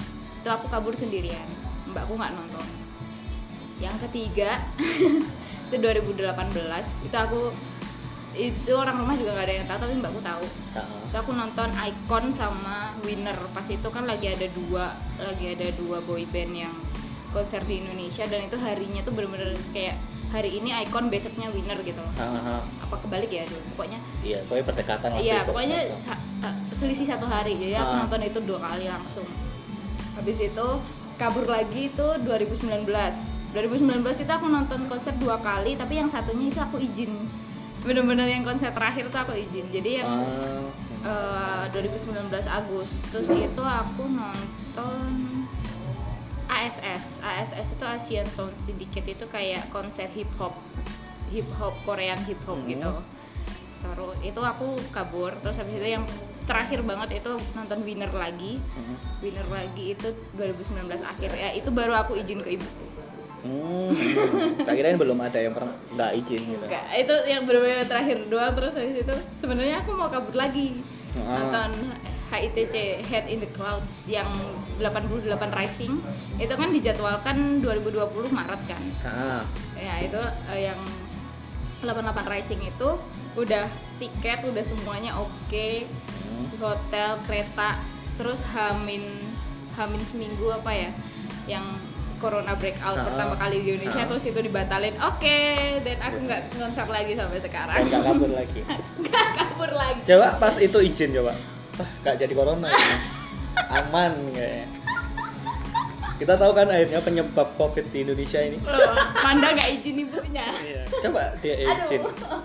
itu 0.45 0.53
aku 0.53 0.69
kabur 0.69 0.93
sendirian. 0.93 1.41
Mbakku 1.89 2.13
nggak 2.13 2.37
nonton. 2.37 2.61
Yang 3.81 3.97
ketiga 4.05 4.61
itu 5.65 5.75
2018 5.75 6.21
itu 7.01 7.15
aku 7.15 7.49
itu 8.35 8.69
orang 8.69 8.99
rumah 8.99 9.15
juga 9.15 9.33
nggak 9.33 9.47
ada 9.47 9.55
yang 9.55 9.65
tahu 9.65 9.79
tapi 9.81 9.93
mbakku 9.97 10.21
tahu. 10.21 10.45
Itu 11.09 11.15
aku 11.17 11.31
nonton 11.33 11.73
Icon 11.73 12.29
sama 12.29 12.93
Winner. 13.01 13.33
Pas 13.49 13.65
itu 13.65 13.87
kan 13.89 14.05
lagi 14.05 14.29
ada 14.29 14.45
dua 14.53 14.93
lagi 15.17 15.49
ada 15.49 15.65
dua 15.73 15.97
boy 15.99 16.29
band 16.29 16.53
yang 16.53 16.75
konser 17.33 17.65
di 17.65 17.81
Indonesia 17.81 18.23
dan 18.23 18.45
itu 18.45 18.55
harinya 18.55 19.01
tuh 19.01 19.11
bener-bener 19.11 19.57
kayak 19.73 19.97
hari 20.29 20.55
ini 20.55 20.69
Icon 20.77 21.09
besoknya 21.09 21.49
Winner 21.49 21.81
gitu. 21.81 21.97
Loh 21.97 22.13
apa 22.77 23.01
kebalik 23.01 23.33
ya 23.33 23.49
dulu 23.49 23.65
pokoknya 23.73 23.97
Iya, 24.21 24.45
pokoknya 24.45 24.65
berdekatan 24.67 25.09
lah 25.09 25.17
Iya, 25.17 25.37
pokoknya 25.41 25.77
sa- 25.97 26.21
eh, 26.43 26.55
selisih 26.71 27.07
satu 27.09 27.25
hari. 27.25 27.57
Jadi 27.57 27.73
aku 27.73 27.93
nonton 27.97 28.21
itu 28.21 28.39
dua 28.41 28.61
kali 28.61 28.85
langsung. 28.85 29.25
Habis 30.15 30.37
itu 30.41 30.67
kabur 31.15 31.45
lagi 31.45 31.91
itu 31.91 32.07
2019. 32.23 32.87
2019 33.53 34.03
itu 34.19 34.31
aku 34.31 34.47
nonton 34.51 34.87
konser 34.87 35.15
dua 35.15 35.39
kali, 35.39 35.75
tapi 35.75 35.95
yang 35.95 36.11
satunya 36.11 36.51
itu 36.51 36.59
aku 36.59 36.75
izin. 36.75 37.11
Bener-bener 37.85 38.27
yang 38.27 38.43
konser 38.43 38.73
terakhir 38.73 39.07
tuh 39.07 39.19
aku 39.21 39.31
izin. 39.31 39.71
Jadi 39.71 40.03
yang 40.03 40.11
Ah, 41.05 41.69
eh, 41.69 41.71
2019 41.71 42.49
Agustus 42.49 43.27
itu 43.29 43.61
aku 43.61 44.03
nonton 44.09 45.05
ASS. 46.49 47.21
ASS 47.21 47.77
itu 47.77 47.85
Asian 47.85 48.27
Sound 48.27 48.57
Syndicate 48.57 49.13
itu 49.13 49.25
kayak 49.29 49.69
konser 49.69 50.09
hip 50.11 50.29
hop, 50.37 50.57
hip 51.29 51.45
hop 51.57 51.77
Korean 51.85 52.17
hip 52.25 52.41
hop 52.43 52.57
Hmm. 52.57 52.67
gitu. 52.67 52.91
Terus 53.85 54.17
itu 54.25 54.41
aku 54.41 54.81
kabur. 54.89 55.29
Terus 55.39 55.61
habis 55.61 55.77
itu 55.77 55.87
yang 55.93 56.05
terakhir 56.45 56.79
banget 56.81 57.21
itu 57.21 57.31
nonton 57.53 57.79
Winner 57.81 58.11
lagi. 58.13 58.61
mm. 58.61 58.95
Winner 59.21 59.47
lagi 59.49 59.97
itu 59.97 60.07
2019 60.37 60.85
akhir 61.01 61.29
ya. 61.33 61.49
Itu 61.53 61.69
baru 61.73 61.93
aku 61.97 62.17
izin 62.17 62.41
ke 62.41 62.57
ibu. 62.57 62.67
Hmm, 63.45 63.93
tak 64.57 64.73
kirain 64.73 64.97
belum 64.97 65.21
ada 65.21 65.37
yang 65.37 65.53
pernah 65.53 65.77
nggak 65.93 66.11
izin 66.17 66.41
gitu. 66.49 66.65
Enggak, 66.65 66.85
itu 66.97 67.15
yang 67.29 67.41
benar-benar 67.45 67.85
terakhir 67.85 68.17
doang 68.25 68.53
terus 68.57 68.73
habis 68.73 68.97
itu 69.05 69.15
sebenarnya 69.37 69.85
aku 69.85 69.93
mau 69.93 70.09
kabur 70.09 70.33
lagi. 70.33 70.81
Ah. 71.13 71.45
Nonton 71.45 71.93
HITC 72.33 73.05
Head 73.05 73.29
in 73.29 73.37
the 73.37 73.49
Clouds 73.53 74.01
yang 74.09 74.25
88 74.81 75.29
Rising 75.53 76.01
itu 76.41 76.53
kan 76.57 76.69
dijadwalkan 76.73 77.61
2020 77.61 78.33
Maret 78.33 78.61
kan. 78.65 78.83
Ah, 79.05 79.41
Ya, 79.77 80.01
itu 80.01 80.17
eh, 80.49 80.73
yang 80.73 80.79
88 81.85 82.25
Rising 82.25 82.65
itu 82.65 82.89
udah 83.37 83.69
tiket 84.01 84.41
udah 84.41 84.63
semuanya 84.65 85.13
oke, 85.21 85.85
hmm. 86.37 86.57
hotel, 86.57 87.09
kereta, 87.23 87.79
terus 88.15 88.39
hamin 88.47 89.03
hamin 89.73 90.01
seminggu 90.01 90.47
apa 90.49 90.71
ya 90.71 90.91
yang 91.45 91.63
corona 92.15 92.55
breakout 92.55 92.95
Ah. 92.95 93.03
pertama 93.03 93.35
kali 93.35 93.59
di 93.59 93.69
Indonesia 93.73 94.01
Ah. 94.01 94.07
terus 94.07 94.23
itu 94.23 94.39
dibatalin 94.39 94.95
oke 94.97 95.39
dan 95.81 95.97
aku 96.01 96.15
Yes. 96.15 96.25
nggak 96.25 96.41
konser 96.55 96.87
lagi 96.87 97.11
sampai 97.13 97.39
sekarang 97.39 97.79
nggak 97.81 98.01
kabur 98.01 98.31
lagi. 98.31 98.59
nggak 99.03 99.27
kabur 99.33 99.71
lagi 99.71 99.99
coba 100.05 100.27
pas 100.37 100.55
itu 100.57 100.77
izin 100.81 101.09
coba 101.13 101.33
ah 101.75 101.89
gak 102.01 102.15
jadi 102.17 102.31
corona 102.31 102.67
ya. 102.67 102.97
aman 103.77 104.11
kayaknya 104.31 104.67
kita 106.15 106.33
tahu 106.33 106.51
kan 106.51 106.71
akhirnya 106.71 107.03
penyebab 107.03 107.47
covid 107.53 107.91
di 107.91 108.07
Indonesia 108.07 108.39
ini 108.39 108.55
Loh, 108.63 108.95
Manda 109.19 109.51
nggak 109.51 109.69
izin 109.75 109.95
ibunya. 109.99 110.47
Iya. 110.55 110.81
coba 111.03 111.35
dia 111.37 111.55
izin 111.59 111.99
Aduh, 111.99 112.39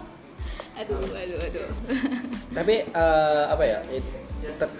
aduh, 0.80 1.38
aduh. 1.44 1.68
tapi 2.56 2.75
eh, 2.88 3.44
apa 3.46 3.64
ya 3.64 3.78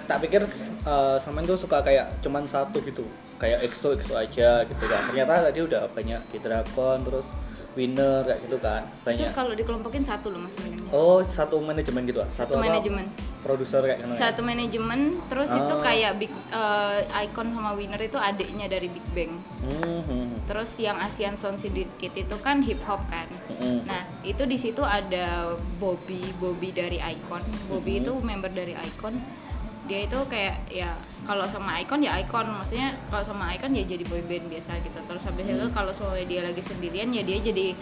tak 0.09 0.19
pikir 0.25 0.43
eh, 0.49 1.17
Salman 1.21 1.45
tuh 1.45 1.61
suka 1.61 1.85
kayak 1.85 2.25
cuman 2.25 2.49
satu 2.49 2.81
gitu 2.83 3.05
kayak 3.37 3.65
EXO 3.69 3.97
EXO 3.97 4.15
aja 4.17 4.65
gitu 4.65 4.85
kan 4.85 5.01
ternyata 5.13 5.49
tadi 5.49 5.61
udah 5.65 5.89
banyak 5.93 6.21
di 6.33 6.39
Dragon 6.41 6.99
terus 7.05 7.29
winner 7.73 8.23
kayak 8.23 8.41
gitu 8.43 8.57
kan 8.59 8.83
Itu 8.85 9.05
banyak 9.05 9.29
kalau 9.31 9.53
dikelompokin 9.53 10.03
satu 10.03 10.29
loh 10.29 10.41
mas 10.41 10.53
sebenarnya. 10.53 10.91
oh 10.91 11.23
satu 11.23 11.59
manajemen 11.59 12.03
gitu 12.05 12.19
ah 12.19 12.29
Satu 12.29 12.55
apa? 12.55 12.63
manajemen. 12.63 13.07
produser 13.41 13.81
kayak 13.81 13.99
gitu 13.99 14.13
Satu 14.13 14.41
manajemen, 14.43 15.01
terus 15.27 15.49
itu 15.51 15.71
Oh. 15.71 15.81
kayak 15.81 16.13
big 16.17 16.29
eh, 16.51 16.99
icon 17.21 17.49
sama 17.49 17.73
winner 17.73 17.97
itu 17.99 18.17
adiknya 18.17 18.67
dari 18.67 18.87
Big 18.87 19.07
Bang. 19.11 19.33
Hmm, 19.61 20.03
hmm, 20.03 20.29
Terus 20.45 20.71
yang 20.77 20.99
Asian 20.99 21.35
Sound 21.35 21.57
Syndicate 21.57 22.13
itu 22.19 22.37
kan 22.39 22.61
hip 22.61 22.83
hop 22.83 23.01
kan. 23.07 23.25
hmm. 23.55 23.87
Nah, 23.87 24.05
itu 24.21 24.45
di 24.45 24.57
situ 24.57 24.81
ada 24.81 25.55
Bobby, 25.77 26.21
Bobby 26.37 26.69
dari 26.71 26.99
Icon. 26.99 27.41
Bobby 27.67 27.97
Mhm. 27.97 28.01
itu 28.01 28.13
member 28.21 28.51
dari 28.51 28.75
Icon. 28.75 29.15
Dia 29.91 30.07
itu 30.07 30.19
kayak 30.25 30.71
ya 30.71 30.95
kalau 31.27 31.43
sama 31.45 31.75
Icon 31.77 31.99
ya 31.99 32.15
Icon, 32.17 32.47
maksudnya 32.49 32.95
kalau 33.11 33.27
sama 33.27 33.51
Icon 33.51 33.75
ya 33.75 33.83
jadi 33.83 34.07
boy 34.07 34.23
band 34.23 34.47
biasa 34.47 34.79
gitu. 34.81 34.99
Terus 35.03 35.23
habis 35.27 35.43
itu 35.45 35.59
Hmm. 35.61 35.75
kalau 35.75 35.91
soalnya 35.91 36.25
dia 36.25 36.41
lagi 36.41 36.63
sendirian 36.63 37.11
ya 37.11 37.27
dia 37.27 37.43
jadi 37.43 37.75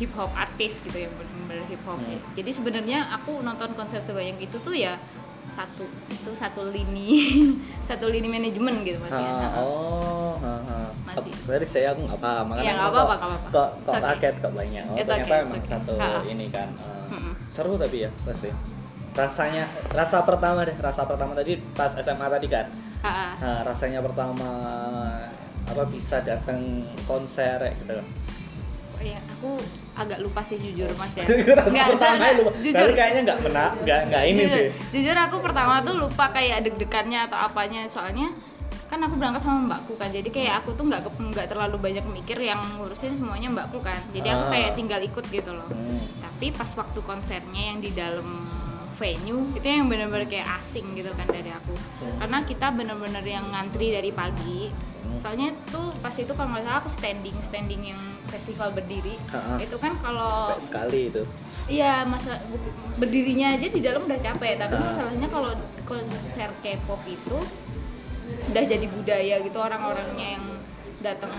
hip 0.00 0.12
hop 0.16 0.32
artis 0.32 0.80
gitu 0.80 0.96
yang 0.96 1.12
benar-benar 1.12 1.68
hip 1.68 1.82
hop. 1.84 2.00
Hmm. 2.00 2.16
Jadi 2.32 2.50
sebenarnya 2.50 3.12
aku 3.12 3.38
nonton 3.38 3.76
konser 3.76 4.00
sebanyak 4.00 4.40
itu 4.40 4.56
tuh 4.56 4.72
ya 4.72 4.96
satu 5.52 5.84
itu 6.08 6.32
satu 6.32 6.64
lini 6.64 7.20
satu 7.88 8.08
lini 8.08 8.24
manajemen 8.26 8.80
gitu 8.80 8.96
maksudnya. 8.96 9.52
Ah, 9.52 9.60
oh, 9.60 10.32
ha, 10.40 10.54
ha. 10.64 10.78
Masih. 11.04 11.34
Berarti 11.44 11.68
saya 11.68 11.92
aku 11.92 12.08
nggak 12.08 12.16
paham 12.16 12.44
makanya 12.48 12.64
Ya, 12.64 12.72
nggak 12.72 12.88
aku 12.88 12.96
apa-apa, 12.96 13.14
kok-. 13.52 13.72
Kok, 13.84 13.94
kaget 14.00 14.34
kok 14.40 14.52
banyak. 14.56 14.84
Oh, 14.88 14.96
ternyata 14.96 15.12
okay, 15.12 15.20
it's 15.36 15.44
emang 15.44 15.60
okay. 15.60 15.68
satu 15.68 15.92
Ha. 16.00 16.08
ini 16.24 16.46
kan. 16.48 16.68
eh, 16.72 17.12
Mm-mm. 17.12 17.32
Seru 17.52 17.76
tapi 17.76 18.08
ya 18.08 18.10
pasti. 18.24 18.48
Rasanya, 19.12 19.64
rasa 19.90 20.20
pertama 20.20 20.64
deh, 20.64 20.76
rasa 20.76 21.04
pertama 21.04 21.32
tadi 21.32 21.60
pas 21.72 21.92
SMA 21.92 22.26
tadi 22.28 22.46
kan. 22.46 22.66
Ah, 22.98 23.08
ah. 23.08 23.32
Nah, 23.36 23.58
rasanya 23.66 24.00
pertama 24.00 24.48
apa 25.62 25.82
bisa 25.84 26.18
datang 26.20 26.58
konser 27.02 27.60
gitu. 27.76 28.00
Oh 28.92 29.02
ya, 29.02 29.18
aku 29.28 29.60
agak 29.92 30.18
lupa 30.18 30.40
sih 30.40 30.56
jujur 30.56 30.88
mas 30.96 31.12
ya. 31.12 31.28
rasa 31.58 31.68
Nggak, 31.68 31.86
pertama 31.92 32.16
nggak, 32.16 32.32
lu, 32.34 32.44
jujur. 32.56 32.72
tapi 32.74 32.92
kayaknya 32.94 33.20
nggak 33.22 33.40
benar, 33.42 33.70
nggak 33.78 34.00
nggak 34.08 34.24
ini 34.24 34.40
jujur, 34.40 34.56
deh. 34.56 34.68
jujur 34.90 35.16
aku 35.18 35.36
pertama 35.40 35.74
tuh 35.80 35.94
lupa 35.98 36.24
kayak 36.30 36.58
deg-degannya 36.62 37.20
atau 37.22 37.38
apanya 37.38 37.84
soalnya 37.86 38.32
kan 38.86 39.00
aku 39.00 39.16
berangkat 39.16 39.40
sama 39.40 39.60
mbakku 39.66 39.96
kan 39.96 40.08
jadi 40.08 40.28
kayak 40.28 40.54
aku 40.60 40.72
tuh 40.72 40.84
nggak 40.84 41.00
nggak 41.10 41.46
terlalu 41.48 41.80
banyak 41.80 42.04
mikir 42.06 42.36
yang 42.38 42.60
ngurusin 42.76 43.16
semuanya 43.16 43.48
mbakku 43.48 43.80
kan 43.80 43.96
jadi 44.10 44.28
aku 44.30 44.44
Ah. 44.46 44.50
kayak 44.52 44.70
tinggal 44.76 45.00
ikut 45.00 45.24
gitu 45.26 45.48
loh 45.50 45.64
Hmm. 45.66 45.96
tapi 46.20 46.52
pas 46.52 46.68
waktu 46.70 47.00
konsernya 47.00 47.62
yang 47.72 47.80
di 47.80 47.88
dalam 47.90 48.44
venue 49.02 49.50
itu 49.52 49.66
yang 49.66 49.86
bener-bener 49.86 50.24
kayak 50.24 50.46
asing 50.56 50.86
gitu 50.94 51.10
kan 51.12 51.26
dari 51.26 51.50
aku 51.50 51.74
Hmm. 51.98 52.18
karena 52.18 52.38
kita 52.42 52.66
bener-bener 52.70 53.24
yang 53.24 53.42
ngantri 53.44 53.90
dari 53.90 54.10
pagi 54.10 54.70
Hmm. 55.02 55.18
soalnya 55.18 55.50
tuh 55.66 55.90
pas 55.98 56.14
itu 56.14 56.30
kalau 56.30 56.48
nggak 56.48 56.62
salah 56.62 56.78
aku 56.78 56.88
standing 56.88 57.34
standing 57.42 57.82
yang 57.84 58.00
festival 58.24 58.70
berdiri 58.70 59.18
Ha-ha. 59.28 59.58
itu 59.58 59.76
kan 59.76 59.92
kalau 59.98 60.54
sekali 60.56 61.10
itu. 61.10 61.20
Iya, 61.68 62.06
masa 62.06 62.40
berdirinya 62.94 63.52
aja 63.52 63.66
di 63.66 63.78
dalam 63.78 64.02
udah 64.02 64.16
capek, 64.16 64.56
tapi 64.56 64.72
Ah. 64.72 64.82
masalahnya 64.82 65.28
kalau 65.28 65.52
konser 65.84 66.48
K-pop 66.60 67.02
itu 67.04 67.36
udah 68.48 68.62
jadi 68.64 68.86
budaya 68.88 69.34
gitu 69.38 69.58
orang-orangnya 69.58 70.38
yang 70.38 70.44
datang 71.00 71.30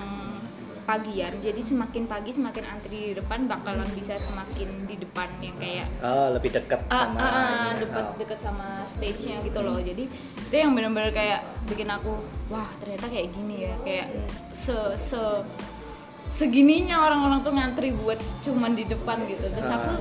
pagian. 0.83 1.31
Jadi 1.39 1.59
semakin 1.59 2.03
pagi 2.05 2.31
semakin 2.31 2.63
antri 2.67 2.97
di 3.09 3.13
depan 3.13 3.45
bakalan 3.45 3.87
bisa 3.91 4.15
semakin 4.17 4.69
di 4.83 4.95
depan 4.95 5.27
yang 5.39 5.55
kayak 5.57 5.87
Ah, 5.99 6.29
lebih 6.29 6.51
dekat 6.51 6.83
ah, 6.87 7.07
sama 7.07 7.19
ini. 7.19 7.79
dekat 7.79 8.05
Ah. 8.05 8.15
dekat 8.15 8.39
sama 8.39 8.67
stage-nya 8.85 9.39
gitu 9.41 9.59
loh. 9.59 9.79
Jadi 9.79 10.03
itu 10.37 10.53
yang 10.53 10.71
benar-benar 10.71 11.11
kayak 11.11 11.39
bikin 11.65 11.87
aku 11.87 12.19
wah 12.47 12.67
ternyata 12.77 13.07
kayak 13.07 13.31
gini 13.31 13.55
ya, 13.65 13.75
kayak 13.81 14.07
se 14.51 14.75
se 14.93 15.21
segininya 16.33 16.97
orang-orang 17.01 17.39
tuh 17.41 17.53
ngantri 17.53 17.89
buat 17.93 18.17
cuman 18.41 18.73
di 18.73 18.83
depan 18.83 19.21
gitu. 19.23 19.45
Terus 19.45 19.69
aku 19.69 19.91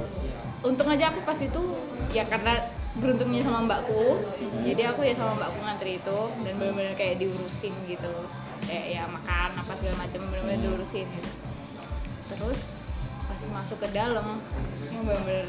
untung 0.63 0.89
aja 0.89 1.11
aku 1.11 1.21
pas 1.23 1.37
itu 1.37 1.61
ya 2.11 2.25
karena 2.25 2.63
beruntungnya 2.93 3.41
sama 3.41 3.65
mbakku 3.65 4.21
Hmm. 4.21 4.63
jadi 4.63 4.93
aku 4.93 5.01
ya 5.03 5.17
sama 5.17 5.33
mbakku 5.35 5.59
ngantri 5.59 5.97
itu 5.97 6.19
dan 6.45 6.53
benar-benar 6.55 6.93
kayak 6.93 7.19
diurusin 7.19 7.73
gitu 7.89 8.13
kayak 8.63 8.87
ya 8.91 9.03
makan 9.07 9.51
apa 9.55 9.73
segala 9.75 9.97
macam 9.99 10.21
benar-benar 10.25 10.59
diurusin 10.59 11.07
gitu 11.07 11.31
terus 12.31 12.61
pas 13.23 13.41
masuk 13.53 13.79
ke 13.79 13.89
dalam 13.91 14.39
yang 14.89 15.03
benar-benar 15.03 15.47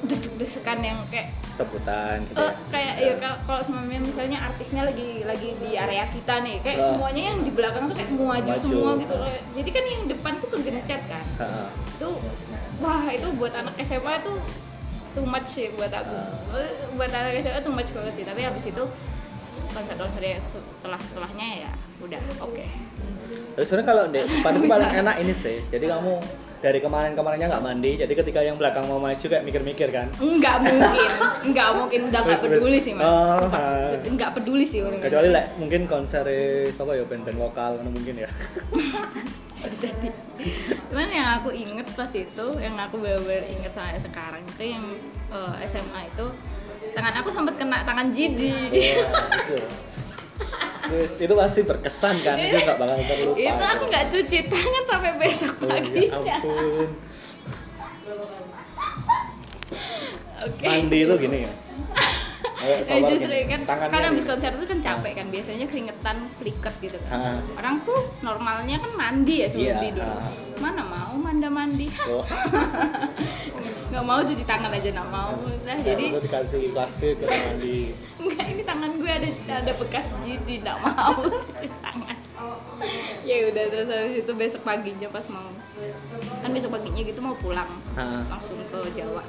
desek-desekan 0.00 0.78
yang 0.80 0.98
kayak 1.06 1.34
Tebutan 1.54 2.24
gitu 2.24 2.40
ya. 2.40 2.52
kayak 2.72 2.94
ya 2.96 3.12
kalau- 3.18 3.40
kalau 3.44 3.60
semuanya 3.60 4.00
misalnya 4.00 4.38
artisnya 4.42 4.82
lagi 4.82 5.20
lagi 5.22 5.52
di 5.54 5.76
area 5.76 6.08
kita 6.08 6.40
nih 6.40 6.56
kayak 6.58 6.78
Ah. 6.78 6.86
semuanya 6.88 7.22
yang 7.26 7.38
di 7.42 7.52
belakang 7.52 7.84
tuh 7.84 7.94
kayak 7.94 8.10
maju 8.10 8.52
semua 8.56 8.90
gitu 8.96 9.12
loh 9.12 9.28
jadi 9.52 9.70
kan 9.70 9.84
yang 9.86 10.02
depan 10.08 10.32
tuh 10.40 10.48
kegencet 10.50 11.02
kan 11.04 11.24
Ha-ha. 11.36 11.64
itu 11.68 12.08
wah 12.80 13.04
itu 13.06 13.28
buat 13.34 13.52
anak 13.52 13.76
SMA 13.78 14.12
itu 14.16 14.32
too 15.10 15.26
much 15.26 15.48
sih 15.50 15.68
buat 15.74 15.92
aku 15.92 16.14
Ah. 16.16 16.64
buat 16.94 17.10
anak 17.10 17.32
SMA 17.38 17.60
too 17.60 17.74
much 17.74 17.90
banget 17.90 18.12
sih 18.14 18.24
tapi 18.24 18.40
habis 18.40 18.64
itu 18.64 18.84
konser-konser 19.72 20.22
yang 20.22 20.42
setelah 20.42 21.00
setelahnya 21.00 21.48
ya 21.66 21.72
udah 22.00 22.20
oke 22.42 22.66
Terus 23.30 23.66
sebenarnya 23.66 23.88
kalau 23.92 24.02
itu 24.10 24.20
Bisa. 24.66 24.72
paling 24.72 24.90
enak 25.04 25.16
ini 25.22 25.34
sih. 25.34 25.58
Jadi 25.70 25.84
kamu 25.90 26.12
dari 26.60 26.78
kemarin-kemarinnya 26.82 27.48
nggak 27.48 27.64
mandi, 27.64 27.92
jadi 27.96 28.12
ketika 28.12 28.40
yang 28.44 28.60
belakang 28.60 28.84
mau 28.84 29.00
maju 29.00 29.16
kayak 29.24 29.44
mikir-mikir 29.48 29.88
kan. 29.88 30.12
nggak 30.20 30.56
mungkin 30.60 31.10
nggak 31.56 31.70
mungkin 31.72 32.00
udah 32.12 32.20
nggak 32.20 32.40
peduli 32.44 32.78
sih 32.78 32.92
mas 32.92 33.08
Oh, 33.08 33.48
ah. 33.48 33.96
nggak 33.96 34.30
peduli 34.36 34.64
sih 34.68 34.84
orang 34.84 35.00
Kecuali 35.00 35.32
like, 35.32 35.56
mungkin 35.56 35.88
konser 35.88 36.24
siapa 36.68 37.00
ya 37.00 37.04
band-band 37.08 37.40
lokal 37.40 37.80
mungkin 37.80 38.24
ya. 38.24 38.28
bisa 39.60 39.76
jadi 39.76 40.08
cuman 40.88 41.08
yang 41.12 41.28
aku 41.36 41.52
inget 41.52 41.84
pas 41.92 42.08
itu 42.16 42.46
yang 42.64 42.72
aku 42.80 42.96
bener-bener 42.96 43.44
inget 43.44 43.76
sampai 43.76 44.00
sekarang 44.00 44.40
itu 44.56 44.72
yang 44.72 44.84
eh, 45.28 45.68
SMA 45.68 46.08
itu 46.08 46.26
tangan 46.90 47.14
aku 47.16 47.28
sempat 47.28 47.54
kena 47.56 47.82
tangan 47.82 48.06
Jidi 48.10 48.50
Wah, 48.50 48.68
itu. 48.72 49.58
Terus, 50.80 51.12
itu 51.18 51.34
pasti 51.36 51.60
berkesan 51.62 52.14
kan, 52.18 52.34
itu 52.34 52.56
nggak 52.56 52.74
bakal 52.76 52.98
terlupa. 53.00 53.38
itu 53.38 53.64
aku 53.64 53.84
nggak 53.86 54.06
cuci 54.10 54.38
tangan 54.44 54.82
sampai 54.84 55.12
besok 55.16 55.54
Oh, 55.56 55.62
ya 55.62 55.70
paginya 55.72 56.18
ampun. 56.34 56.88
oke 60.40 60.64
Mandi 60.64 60.98
itu 60.98 61.14
gini 61.20 61.38
ya. 61.40 61.52
Ayo, 62.60 62.76
Ya 62.82 62.96
justru 63.02 63.24
gini. 63.24 63.40
kan 63.46 63.60
Tangannya 63.64 63.92
kan 63.94 64.02
habis 64.04 64.24
konser 64.26 64.52
itu 64.52 64.66
kan 64.66 64.78
capek 64.78 65.12
kan 65.14 65.26
biasanya 65.28 65.64
keringetan 65.64 66.16
pliket 66.36 66.74
gitu 66.82 66.96
kan 67.02 67.16
Ah. 67.16 67.38
orang 67.54 67.80
tuh 67.80 67.96
normalnya 68.20 68.76
kan 68.76 68.92
mandi 68.92 69.34
ya 69.40 69.48
sebelum 69.48 69.64
Iya, 69.70 69.80
tidur 69.80 70.04
ah. 70.04 70.28
mana 70.58 70.82
mau 70.82 71.14
manda 71.16 71.48
mandi 71.48 71.88
Oh. 72.04 72.20
nggak 73.90 74.02
mau 74.02 74.20
cuci 74.20 74.42
tangan 74.42 74.70
aja 74.70 74.88
nggak 74.90 75.10
mau 75.10 75.34
nah, 75.62 75.76
jadi 75.76 76.04
Aku 76.10 76.20
dikasih 76.20 76.60
plastik 76.70 77.14
ke 77.16 77.26
mandi. 77.26 77.80
Enggak, 78.16 78.46
ini 78.48 78.62
tangan 78.62 78.90
gue 78.94 79.10
ada 79.10 79.28
ada 79.54 79.72
bekas 79.74 80.04
jidi, 80.20 80.54
enggak 80.58 80.76
mau 80.78 81.12
cuci 81.46 81.68
tangan. 81.80 82.16
ya 83.20 83.36
udah 83.46 83.64
terus 83.66 83.86
habis 83.86 84.16
itu 84.18 84.32
besok 84.32 84.62
paginya 84.62 85.08
pas 85.08 85.24
mau 85.26 85.44
kan 86.38 86.50
besok 86.50 86.70
paginya 86.72 87.02
gitu 87.02 87.20
mau 87.20 87.36
pulang 87.36 87.68
Ah. 87.92 88.24
langsung 88.26 88.56
ke 88.62 88.78
Jawa. 88.94 89.20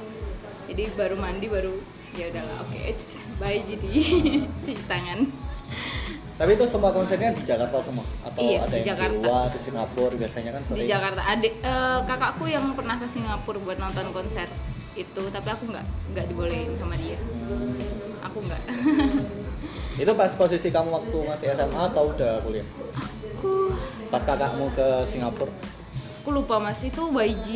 Jadi 0.65 0.83
baru 0.93 1.15
mandi 1.15 1.45
baru 1.45 1.75
ya 2.13 2.27
udahlah 2.27 2.63
oke 2.63 2.79
cuci- 2.89 3.19
bye 3.37 3.59
jidi 3.61 3.91
cuci 4.63 4.83
tangan. 4.85 5.27
Tapi 6.41 6.57
itu 6.57 6.65
semua 6.65 6.89
konsernya 6.89 7.29
di 7.29 7.43
Jakarta 7.43 7.77
semua 7.77 8.01
atau 8.19 8.41
Iya, 8.41 8.59
ada 8.59 8.73
di 8.73 8.81
yang 8.81 8.87
Jakarta. 8.91 9.13
di 9.13 9.21
luar 9.21 9.45
di 9.47 9.59
Singapura 9.61 10.15
biasanya 10.15 10.49
kan 10.51 10.61
Di 10.61 10.67
sering. 10.67 10.87
Jakarta 10.89 11.21
adik 11.23 11.53
eh, 11.61 11.99
kakakku 12.01 12.45
yang 12.47 12.65
pernah 12.73 12.95
ke 12.97 13.05
Singapura 13.05 13.59
buat 13.61 13.77
nonton 13.77 14.09
konser 14.09 14.49
itu 14.91 15.21
tapi 15.23 15.47
aku 15.47 15.63
nggak 15.67 15.85
nggak 16.11 16.25
dibolehin 16.27 16.73
sama 16.75 16.97
dia 16.97 17.15
aku 18.21 18.37
nggak 18.41 18.61
Itu 20.01 20.11
pas 20.13 20.33
posisi 20.33 20.67
kamu 20.67 20.89
waktu 20.89 21.17
masih 21.21 21.47
SMA 21.51 21.81
atau 21.85 22.09
udah 22.09 22.41
kuliah? 22.41 22.65
aku 22.91 23.75
Pas 24.07 24.19
kakakmu 24.19 24.71
ke 24.71 24.87
Singapura? 25.05 25.51
Aku 26.21 26.37
lupa 26.37 26.61
mas 26.61 26.77
itu 26.85 27.09
YG 27.09 27.49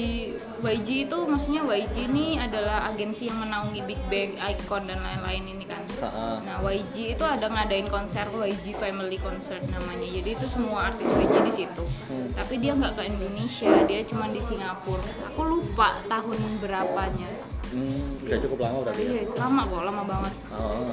YG 0.65 1.05
itu 1.05 1.17
maksudnya 1.29 1.62
YG 1.69 2.10
ini 2.10 2.41
adalah 2.41 2.89
agensi 2.89 3.29
yang 3.29 3.38
menaungi 3.45 3.86
Big 3.86 4.01
Bang, 4.10 4.34
Icon 4.41 4.89
dan 4.89 5.05
lain-lain 5.05 5.53
ini 5.53 5.69
kan. 5.69 5.86
Ha-ha. 6.01 6.41
Nah 6.41 6.57
YG 6.65 7.13
itu 7.13 7.22
ada 7.22 7.45
ngadain 7.45 7.86
konser 7.86 8.25
YG 8.34 8.74
Family 8.81 9.22
Concert 9.22 9.62
namanya. 9.69 10.10
Jadi 10.10 10.29
itu 10.34 10.45
semua 10.50 10.89
artis 10.89 11.05
YG 11.05 11.36
di 11.45 11.53
situ. 11.53 11.84
Hmm. 12.10 12.34
Tapi 12.34 12.57
dia 12.57 12.74
nggak 12.74 12.98
ke 12.98 13.03
Indonesia, 13.05 13.69
dia 13.86 14.01
cuma 14.10 14.25
di 14.34 14.41
Singapura. 14.41 15.05
Aku 15.29 15.45
lupa 15.45 16.01
tahun 16.10 16.39
berapanya. 16.57 17.29
Hmm, 17.69 18.17
udah 18.25 18.39
cukup 18.41 18.57
lama 18.65 18.77
berarti 18.81 19.01
ya. 19.05 19.10
Iya, 19.13 19.22
lama 19.38 19.62
kok, 19.69 19.84
lama 19.86 20.03
banget. 20.10 20.34
Oh, 20.50 20.89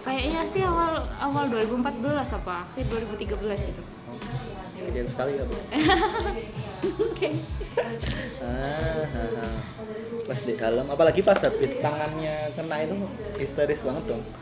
Kayaknya 0.00 0.42
sih 0.48 0.64
awal 0.66 1.06
awal 1.22 1.44
2014 1.52 2.34
apa 2.34 2.66
akhir 2.66 2.84
2013 2.90 3.70
gitu. 3.70 3.82
Kecil 4.82 5.06
sekali 5.06 5.32
ya 5.34 5.44
bu. 5.44 5.56
Oke. 7.06 7.28
Ah, 8.40 9.04
ah, 9.04 9.40
ah. 9.40 9.56
Pas 10.24 10.40
di 10.40 10.54
dalam, 10.54 10.86
apalagi 10.86 11.20
pas 11.20 11.36
habis 11.36 11.76
tangannya 11.76 12.54
kena 12.54 12.76
itu 12.80 12.94
histeris 13.36 13.82
banget 13.82 14.04
dong. 14.06 14.22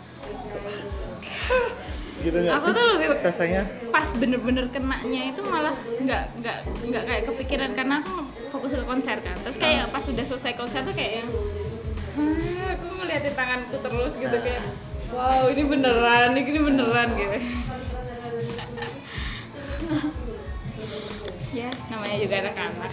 gitu 2.18 2.34
nggak 2.34 2.50
Aku 2.52 2.66
sih? 2.66 2.74
tuh 2.74 2.84
lebih 2.98 3.08
rasanya 3.22 3.62
pas 3.88 4.10
bener-bener 4.10 4.66
kenanya 4.68 5.22
itu 5.30 5.38
malah 5.40 5.70
nggak 6.02 6.22
nggak 6.36 6.56
nggak 6.90 7.02
kayak 7.06 7.22
kepikiran 7.24 7.70
karena 7.72 8.02
aku 8.02 8.26
fokus 8.50 8.74
ke 8.74 8.82
konser 8.82 9.22
kan 9.22 9.38
terus 9.38 9.54
kayak 9.54 9.86
pas 9.88 10.02
sudah 10.02 10.26
selesai 10.26 10.58
konser 10.58 10.82
tuh 10.82 10.90
kayak 10.90 11.22
yang 11.22 11.30
"Hah, 12.18 12.74
aku 12.74 12.86
ngeliatin 12.98 13.34
tanganku 13.38 13.78
terus 13.78 14.12
gitu 14.18 14.34
Nah. 14.34 14.42
kayak 14.42 14.62
wow 15.08 15.46
ini 15.46 15.62
beneran 15.62 16.30
ini 16.34 16.58
beneran 16.58 17.08
gitu 17.14 17.38
ya 21.58 21.70
namanya 21.90 22.16
juga 22.22 22.36
anak-anak. 22.46 22.90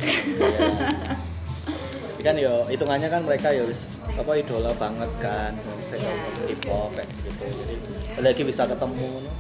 Tapi 2.15 2.21
kan 2.25 2.35
yo 2.41 2.53
hitungannya 2.65 3.09
kan 3.11 3.21
mereka 3.21 3.53
ya 3.53 3.63
wis 3.69 4.01
apa 4.17 4.31
idola 4.37 4.71
banget 4.73 5.11
kan. 5.21 5.53
Musik 5.77 6.01
Iya. 6.01 6.13
hip 6.49 6.61
hop 6.65 6.89
kayak 6.97 7.09
gitu. 7.21 7.45
Jadi 7.45 8.21
lagi 8.25 8.41
bisa 8.41 8.65
ketemu 8.65 9.21
no. 9.21 9.31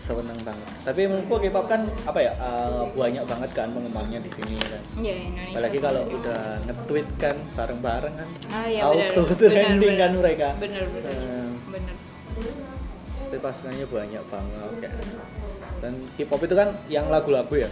seneng 0.00 0.38
banget. 0.42 0.68
Tapi 0.82 1.00
menurutku 1.06 1.38
K-pop 1.38 1.66
kan 1.70 1.86
apa 2.02 2.18
ya 2.18 2.32
eh, 2.34 2.82
banyak 2.98 3.24
banget 3.30 3.50
kan 3.54 3.68
penggemarnya 3.70 4.18
di 4.18 4.30
sini 4.34 4.58
kan. 4.58 4.82
Ya 4.98 5.14
Indonesia 5.14 5.54
apalagi 5.54 5.78
kalau 5.78 6.02
udah 6.10 6.40
nge-tweet 6.66 7.08
kan 7.18 7.36
bareng-bareng 7.54 8.14
kan. 8.18 8.28
Ah, 8.50 8.66
ya, 8.66 8.90
auto 8.90 9.22
bener, 9.22 9.38
trending 9.38 9.94
bener, 9.94 10.02
kan 10.02 10.10
mereka. 10.18 10.48
Bener 10.58 10.84
bener 10.90 11.14
Eh, 11.14 11.48
bener 11.70 11.94
pasti 13.30 13.46
pasangannya 13.62 13.86
banyak 13.86 14.24
banget 14.26 14.70
kayak 14.82 14.94
dan 15.78 15.92
K-pop 16.18 16.40
itu 16.42 16.54
kan 16.58 16.68
yang 16.90 17.06
lagu-lagu 17.06 17.54
ya 17.56 17.70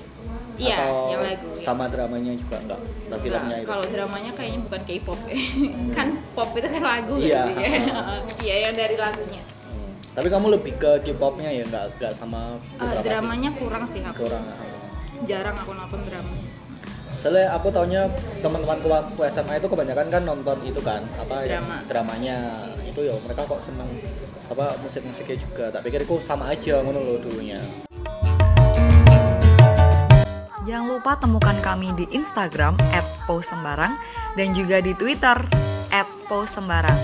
Iya, 0.55 0.75
Atau 0.77 0.95
yang 1.13 1.23
lagu. 1.23 1.49
sama 1.57 1.87
dramanya 1.87 2.35
juga 2.35 2.59
enggak 2.59 2.81
filmnya 3.17 3.47
Nah, 3.49 3.59
itu 3.59 3.67
kalau 3.69 3.85
dramanya 3.91 4.31
kayaknya 4.35 4.61
bukan 4.63 4.81
K-pop 4.85 5.21
ya. 5.27 5.39
kan 5.93 6.09
pop 6.31 6.51
itu 6.53 6.69
kan 6.69 6.83
lagu 6.85 7.15
Iya. 7.19 7.43
gitu 7.45 7.59
ya. 7.59 7.71
Iya, 8.47 8.55
yang 8.67 8.75
dari 8.77 8.95
lagunya. 8.95 9.43
Hmm. 9.43 9.91
Tapi 10.15 10.29
kamu 10.29 10.47
lebih 10.53 10.73
ke 10.77 10.91
K-popnya 11.05 11.51
ya, 11.53 11.63
nggak 11.65 11.85
nggak 11.99 12.13
sama 12.13 12.59
beberapa 12.73 13.03
dramanya 13.03 13.51
kurang 13.55 13.85
sih 13.87 13.99
aku. 14.01 14.19
kurang. 14.21 14.47
Jarang 15.23 15.57
aku 15.57 15.71
nonton 15.75 16.01
drama. 16.07 16.31
Soalnya 17.19 17.51
aku 17.51 17.67
taunya 17.69 18.03
teman-temanku 18.39 18.87
waktu 18.87 19.21
SMA 19.29 19.59
itu 19.59 19.67
kebanyakan 19.67 20.07
kan 20.07 20.23
nonton 20.23 20.59
itu 20.63 20.79
kan 20.81 21.03
apa 21.19 21.43
Drama. 21.45 21.83
dramanya 21.85 22.37
itu 22.81 23.01
ya 23.01 23.15
mereka 23.21 23.43
kok 23.43 23.59
seneng 23.59 23.91
apa 24.49 24.81
musik-musiknya 24.81 25.37
juga. 25.37 25.65
Tak 25.69 25.85
pikir 25.85 26.01
itu 26.09 26.17
sama 26.25 26.49
aja 26.53 26.81
ngono 26.81 27.01
loh 27.05 27.19
dulunya. 27.21 27.61
Jangan 30.65 30.85
lupa 30.89 31.17
temukan 31.17 31.57
kami 31.65 31.97
di 31.97 32.05
Instagram 32.13 32.77
@posembarang 33.25 33.97
dan 34.37 34.49
juga 34.53 34.85
di 34.85 34.93
Twitter 34.93 35.37
@posembarang. 36.29 36.97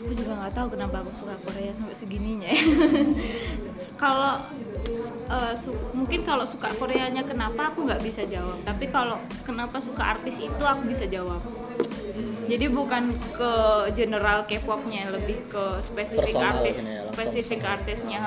Aku 0.00 0.10
juga 0.16 0.32
nggak 0.40 0.52
tahu 0.56 0.66
kenapa 0.72 1.04
aku 1.04 1.12
suka 1.20 1.36
Korea 1.44 1.72
sampai 1.76 1.96
segininya. 1.96 2.48
ya. 2.48 2.64
kalau 4.02 4.40
eh, 5.28 5.54
su- 5.60 5.76
mungkin 5.92 6.24
kalau 6.24 6.48
suka 6.48 6.72
Koreanya 6.80 7.20
kenapa 7.20 7.76
aku 7.76 7.84
nggak 7.84 8.00
bisa 8.00 8.24
jawab. 8.24 8.56
Tapi 8.64 8.88
kalau 8.88 9.20
kenapa 9.44 9.76
suka 9.84 10.16
artis 10.16 10.40
itu 10.40 10.64
aku 10.64 10.88
bisa 10.88 11.04
jawab. 11.04 11.44
Jadi 12.50 12.66
bukan 12.66 13.04
ke 13.30 13.52
general 13.94 14.42
K-popnya, 14.42 15.06
lebih 15.14 15.38
ke 15.46 15.78
spesifik 15.80 16.34
Personal 16.34 16.58
artis, 16.58 16.76
ya, 16.76 16.82
langsung. 16.82 17.12
spesifik 17.14 17.60
artisnya. 17.62 18.20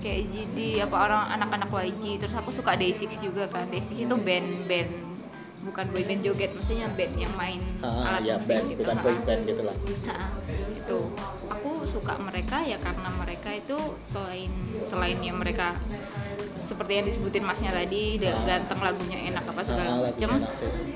Kayak 0.00 0.20
GD 0.32 0.58
apa 0.80 0.96
orang 0.96 1.22
anak-anak 1.36 1.68
YG. 1.68 2.04
Terus 2.22 2.32
aku 2.32 2.54
suka 2.54 2.72
Day6 2.72 3.10
juga 3.20 3.44
kan. 3.50 3.68
Day6 3.68 4.06
itu 4.06 4.14
band-band 4.16 4.90
bukan 5.60 5.84
boyband 5.92 6.24
joget, 6.24 6.56
maksudnya 6.56 6.88
band 6.96 7.20
yang 7.20 7.28
main 7.36 7.60
Ah, 7.84 8.16
alat 8.16 8.24
ya 8.24 8.40
musik 8.40 8.48
band, 8.48 8.64
gitu. 8.64 8.80
bukan 8.80 8.96
boy 9.04 9.16
band 9.28 9.42
gitu 9.44 9.62
lah. 9.68 9.76
Itu 10.72 10.98
aku 11.52 11.59
suka 11.90 12.14
mereka 12.16 12.62
ya 12.62 12.78
karena 12.78 13.10
mereka 13.12 13.50
itu 13.50 13.76
selain 14.02 14.50
selain 14.82 15.18
yang 15.18 15.36
mereka 15.36 15.74
seperti 16.56 16.92
yang 16.96 17.06
disebutin 17.06 17.42
masnya 17.42 17.74
tadi 17.74 18.16
dia 18.16 18.30
Ah. 18.30 18.46
ganteng 18.46 18.78
lagunya 18.78 19.18
enak 19.26 19.42
apa 19.42 19.60
segala 19.66 19.90
lagunya 19.98 20.26
macem 20.30 20.30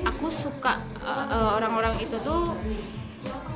aku 0.06 0.26
suka 0.30 0.78
uh, 1.02 1.26
uh, 1.26 1.48
orang-orang 1.58 1.98
itu 1.98 2.14
tuh 2.22 2.54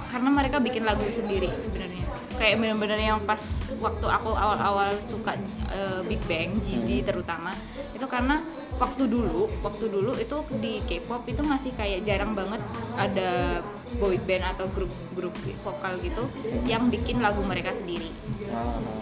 karena 0.08 0.28
mereka 0.32 0.56
bikin 0.58 0.82
lagu 0.82 1.04
sendiri 1.06 1.52
sebenarnya 1.60 2.02
kayak 2.34 2.58
bener-bener 2.58 2.98
yang 2.98 3.18
pas 3.22 3.38
waktu 3.78 4.06
aku 4.08 4.30
awal-awal 4.32 4.90
suka 5.04 5.36
uh, 5.68 6.00
Big 6.06 6.18
Bang 6.26 6.58
GD 6.58 7.02
Hmm. 7.02 7.06
terutama 7.06 7.52
itu 7.92 8.06
karena 8.06 8.42
waktu 8.78 9.04
dulu 9.10 9.50
waktu 9.60 9.84
dulu 9.90 10.14
itu 10.14 10.36
di 10.62 10.78
K-pop 10.86 11.26
itu 11.26 11.42
masih 11.42 11.74
kayak 11.74 12.06
jarang 12.06 12.32
banget 12.32 12.62
ada 12.94 13.60
boy 13.98 14.14
band 14.22 14.44
atau 14.54 14.70
grup 14.70 14.92
grup 15.18 15.34
vokal 15.66 15.98
gitu 15.98 16.28
yang 16.68 16.86
bikin 16.92 17.18
lagu 17.18 17.42
mereka 17.42 17.74
sendiri. 17.74 18.12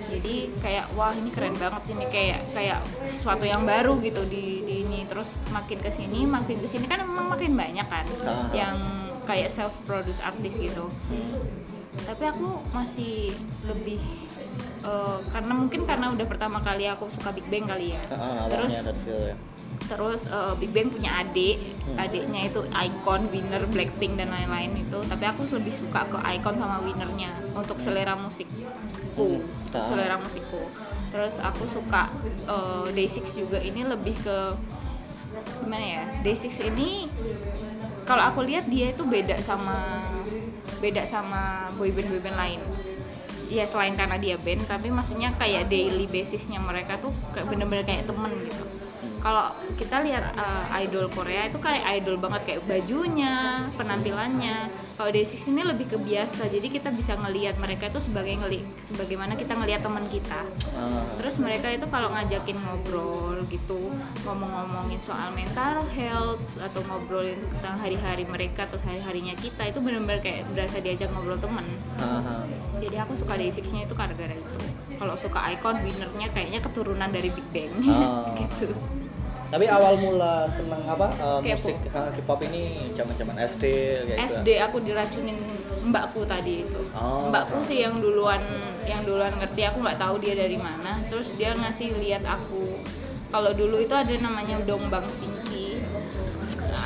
Jadi 0.08 0.50
kayak 0.64 0.90
wah 0.96 1.12
ini 1.12 1.28
keren 1.28 1.54
banget 1.60 1.82
ini 1.92 2.04
kayak 2.08 2.40
kayak 2.56 2.80
sesuatu 3.20 3.44
yang 3.44 3.68
baru 3.68 4.00
gitu 4.00 4.24
di, 4.26 4.64
di 4.64 4.74
ini. 4.86 5.04
Terus 5.04 5.28
makin 5.52 5.78
ke 5.82 5.90
sini 5.92 6.24
makin 6.24 6.56
ke 6.62 6.68
sini 6.70 6.88
kan 6.88 7.04
memang 7.04 7.36
makin 7.36 7.52
banyak 7.52 7.86
kan 7.86 8.06
yang 8.56 8.76
kayak 9.28 9.52
self 9.52 9.76
produce 9.84 10.22
artis 10.24 10.56
gitu. 10.56 10.88
Tapi 12.06 12.24
aku 12.28 12.62
masih 12.70 13.34
lebih 13.66 13.98
eh, 14.86 15.18
karena 15.34 15.52
mungkin 15.52 15.82
karena 15.84 16.14
udah 16.14 16.26
pertama 16.30 16.62
kali 16.62 16.86
aku 16.86 17.10
suka 17.10 17.34
Big 17.34 17.50
Bang 17.50 17.66
kali 17.66 17.92
ya. 17.92 18.02
Ah, 18.14 18.46
terus 18.46 18.72
ya. 19.04 19.34
Terus 19.86 20.26
eh, 20.26 20.52
Big 20.58 20.70
Bang 20.74 20.90
punya 20.90 21.22
adik. 21.22 21.56
Hmm. 21.86 22.02
adiknya 22.02 22.50
itu 22.50 22.60
Icon 22.66 23.30
Winner 23.30 23.62
Blackpink 23.70 24.18
dan 24.18 24.34
lain-lain 24.34 24.74
itu. 24.74 24.98
Tapi 25.06 25.24
aku 25.24 25.46
lebih 25.54 25.70
suka 25.70 26.02
ke 26.10 26.18
Icon 26.34 26.58
sama 26.58 26.82
Winnernya 26.82 27.30
untuk 27.54 27.78
selera 27.78 28.18
musikku 28.18 29.40
Ah. 29.76 29.86
selera 29.86 30.16
musikku. 30.18 30.60
Terus 31.14 31.38
aku 31.38 31.64
suka 31.70 32.10
eh, 32.44 32.86
Day6 32.92 33.46
juga. 33.46 33.58
Ini 33.62 33.86
lebih 33.86 34.18
ke 34.20 34.38
gimana 35.62 35.84
ya? 35.84 36.04
Day6 36.26 36.58
ini 36.74 37.06
kalau 38.06 38.22
aku 38.22 38.42
lihat 38.46 38.66
dia 38.66 38.90
itu 38.94 39.02
beda 39.06 39.38
sama 39.42 40.02
beda 40.78 41.06
sama 41.06 41.70
boyband 41.78 42.08
boyband 42.10 42.36
lain. 42.36 42.60
Ya 43.46 43.62
selain 43.62 43.94
karena 43.94 44.18
dia 44.18 44.34
band 44.42 44.66
tapi 44.66 44.90
maksudnya 44.90 45.30
kayak 45.38 45.70
daily 45.70 46.10
basisnya 46.10 46.58
mereka 46.58 46.98
tuh 46.98 47.14
kayak 47.30 47.46
bener-bener 47.46 47.86
kayak 47.86 48.02
temen 48.10 48.34
gitu 48.42 48.64
kalau 49.26 49.50
kita 49.74 50.06
lihat 50.06 50.38
uh, 50.38 50.70
idol 50.78 51.10
Korea 51.10 51.50
itu 51.50 51.58
kayak 51.58 51.82
idol 51.98 52.14
banget 52.14 52.46
kayak 52.46 52.62
bajunya 52.70 53.58
penampilannya. 53.74 54.70
Kalau 54.94 55.10
Day6 55.10 55.50
ini 55.50 55.66
lebih 55.66 55.90
ke 55.90 55.98
biasa. 55.98 56.46
Jadi 56.46 56.70
kita 56.70 56.94
bisa 56.94 57.18
ngelihat 57.18 57.58
mereka 57.58 57.90
itu 57.90 57.98
sebagai 57.98 58.38
ngeli 58.38 58.62
sebagaimana 58.86 59.34
kita 59.34 59.58
ngelihat 59.58 59.82
teman 59.82 60.06
kita. 60.14 60.46
Ah, 60.78 61.02
terus 61.18 61.42
mereka 61.42 61.74
itu 61.74 61.90
kalau 61.90 62.06
ngajakin 62.14 62.54
ngobrol 62.54 63.42
gitu 63.50 63.90
ngomong-ngomongin 64.22 65.02
soal 65.02 65.34
mental 65.34 65.82
health 65.90 66.46
atau 66.62 66.86
ngobrolin 66.86 67.42
tentang 67.58 67.82
hari-hari 67.82 68.30
mereka 68.30 68.70
atau 68.70 68.78
hari-harinya 68.78 69.34
kita 69.34 69.74
itu 69.74 69.82
benar-benar 69.82 70.22
kayak 70.22 70.46
berasa 70.54 70.78
diajak 70.78 71.10
ngobrol 71.10 71.34
temen. 71.42 71.66
Ah, 71.98 72.46
jadi 72.78 73.02
aku 73.02 73.18
suka 73.18 73.34
Day6 73.34 73.74
nya 73.74 73.90
itu 73.90 73.94
gara-gara 73.98 74.38
itu. 74.38 74.58
Kalau 74.96 75.18
suka 75.18 75.50
Icon 75.50 75.82
winnernya 75.82 76.30
kayaknya 76.30 76.62
keturunan 76.62 77.10
dari 77.10 77.34
Big 77.34 77.48
Bang. 77.50 77.74
Ah. 77.90 78.22
gitu 78.38 78.70
Tapi 79.46 79.64
awal 79.66 79.94
mula 79.96 80.48
seneng 80.48 80.82
apa 80.84 81.06
K-pop. 81.14 81.42
musik 81.46 81.76
eh, 81.86 82.10
K-pop 82.14 82.40
ini 82.44 82.62
zaman-zaman 82.92 83.36
SD 83.38 83.64
kayak 84.04 84.18
gitu. 84.18 84.34
SD 84.34 84.48
aku 84.58 84.76
diracunin 84.80 85.38
mbakku 85.84 86.22
tadi 86.22 86.66
itu 86.66 86.80
Oh. 86.92 87.30
mbakku 87.30 87.62
sih 87.62 87.78
yang 87.80 87.96
duluan 87.96 88.42
yang 88.82 89.02
duluan 89.02 89.30
ngerti 89.32 89.62
aku 89.64 89.78
nggak 89.80 89.96
tahu 89.96 90.18
dia 90.18 90.34
dari 90.34 90.56
mana 90.56 90.98
terus 91.06 91.30
dia 91.32 91.54
ngasih 91.54 91.94
lihat 91.96 92.22
aku 92.22 92.82
kalau 93.28 93.50
dulu 93.50 93.78
itu 93.78 93.92
ada 93.92 94.10
namanya 94.16 94.58
Dongbang 94.62 95.06
Singki 95.08 95.78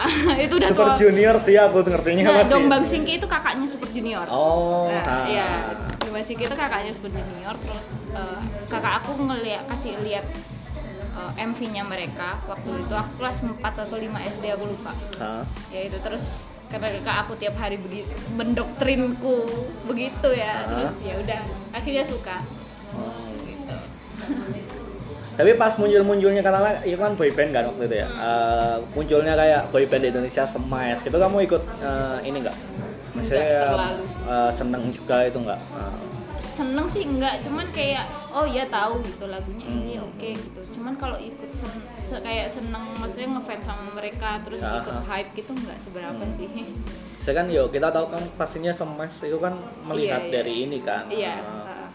itu 0.45 0.55
udah 0.57 0.69
Super 0.69 0.87
tua 0.87 0.99
Junior 0.99 1.37
sih 1.37 1.57
aku 1.57 1.81
tuh 1.81 1.93
ngertinya 1.93 2.23
nah, 2.25 2.35
pasti. 2.39 2.53
Dongbang 2.53 2.85
Singki 2.85 3.13
itu 3.17 3.27
kakaknya 3.27 3.67
Super 3.67 3.89
Junior 3.91 4.25
Oh, 4.29 4.89
Nah, 4.89 5.01
ah. 5.03 5.25
iya. 5.27 5.49
Dongbang 5.97 6.25
Singki 6.25 6.45
itu 6.45 6.57
kakaknya 6.57 6.93
Super 6.93 7.11
Junior 7.11 7.55
terus 7.59 7.89
eh, 8.11 8.41
kakak 8.67 8.95
aku 9.01 9.11
ngeliat 9.19 9.65
kasih 9.67 9.97
lihat 10.01 10.25
eh, 11.11 11.33
MV-nya 11.41 11.83
mereka 11.83 12.39
waktu 12.45 12.71
itu 12.79 12.93
aku 12.93 13.11
kelas 13.17 13.39
4 13.41 13.53
atau 13.61 13.97
5 13.97 14.07
SD 14.31 14.45
aku 14.51 14.65
lupa 14.67 14.93
Ah. 15.17 15.45
ya 15.69 15.81
itu 15.85 15.99
terus 15.99 16.43
karena 16.67 16.87
kakak 16.93 17.17
aku 17.21 17.33
tiap 17.35 17.55
hari 17.57 17.77
begitu 17.77 18.11
mendoktrinku 18.33 19.37
begitu 19.85 20.29
ya 20.31 20.55
Ah. 20.57 20.67
terus 20.69 20.95
ya 21.01 21.15
udah 21.17 21.41
akhirnya 21.71 22.05
suka 22.05 22.39
Oh. 22.91 23.15
gitu 23.41 23.77
Tapi 25.31 25.57
pas 25.57 25.73
muncul-munculnya 25.73 26.45
karena 26.45 26.85
itu 26.85 27.01
kan 27.01 27.17
boyband 27.17 27.51
kan 27.51 27.65
waktu 27.65 27.89
itu 27.89 27.97
ya. 27.97 28.07
Eh, 28.07 28.77
munculnya 28.93 29.33
kayak 29.33 29.73
boyband 29.73 30.05
Indonesia 30.05 30.45
Smash 30.45 31.01
gitu 31.01 31.17
kamu 31.17 31.49
ikut 31.49 31.63
eh, 31.81 32.19
ini 32.25 32.45
enggak? 32.45 32.57
Maksudnya 33.11 33.73
eh, 34.29 34.51
seneng 34.53 34.93
juga 34.93 35.25
itu 35.25 35.41
enggak? 35.41 35.57
Eh, 35.57 35.97
seneng 36.53 36.87
sih 36.87 37.09
enggak 37.09 37.41
cuman 37.41 37.65
kayak 37.73 38.05
oh 38.31 38.45
ya 38.45 38.65
tahu 38.67 39.03
gitu 39.03 39.27
lagunya 39.27 39.65
ini 39.65 39.95
Hmm. 39.95 40.07
oke 40.07 40.29
gitu 40.31 40.61
cuman 40.73 40.95
kalau 40.95 41.17
ikut 41.17 41.51
sen- 41.51 41.71
se- 42.01 42.19
kayak 42.19 42.47
seneng 42.47 42.83
maksudnya 42.95 43.29
ngefans 43.33 43.65
sama 43.65 43.91
mereka 43.93 44.39
terus 44.41 44.61
Ah, 44.61 44.81
ikut 44.81 44.97
hype 45.05 45.31
gitu 45.35 45.51
enggak 45.53 45.77
seberapa 45.77 46.15
Hmm. 46.17 46.35
sih 46.35 46.49
saya 47.23 47.35
kan 47.37 47.47
yo 47.47 47.67
kita 47.67 47.89
tahu 47.89 48.07
kan 48.09 48.23
pastinya 48.35 48.71
Smash 48.71 49.23
itu 49.23 49.37
kan 49.37 49.53
melihat 49.85 50.23
Iya, 50.23 50.27
iya. 50.27 50.33
dari 50.33 50.55
ini 50.63 50.79
kan. 50.81 51.05
iya 51.07 51.37
ah. 51.37 51.87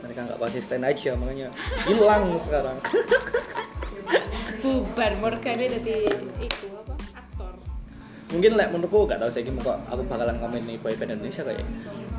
mereka 0.00 0.20
nggak 0.24 0.38
konsisten 0.38 0.80
aja 0.82 1.10
makanya 1.14 1.48
hilang 1.84 2.24
sekarang. 2.44 2.76
bubar 4.58 5.12
Morgana 5.16 5.64
jadi 5.70 6.10
itu 6.38 6.66
mungkin 8.28 8.60
lek 8.60 8.68
menurutku 8.68 9.08
gak 9.08 9.24
tahu 9.24 9.30
sih 9.32 9.40
gimana 9.40 9.64
kok 9.64 9.78
aku 9.88 10.02
bakalan 10.04 10.36
komen 10.36 10.60
nih 10.68 10.76
boyband 10.84 11.16
Indonesia 11.16 11.42
kayak 11.48 11.64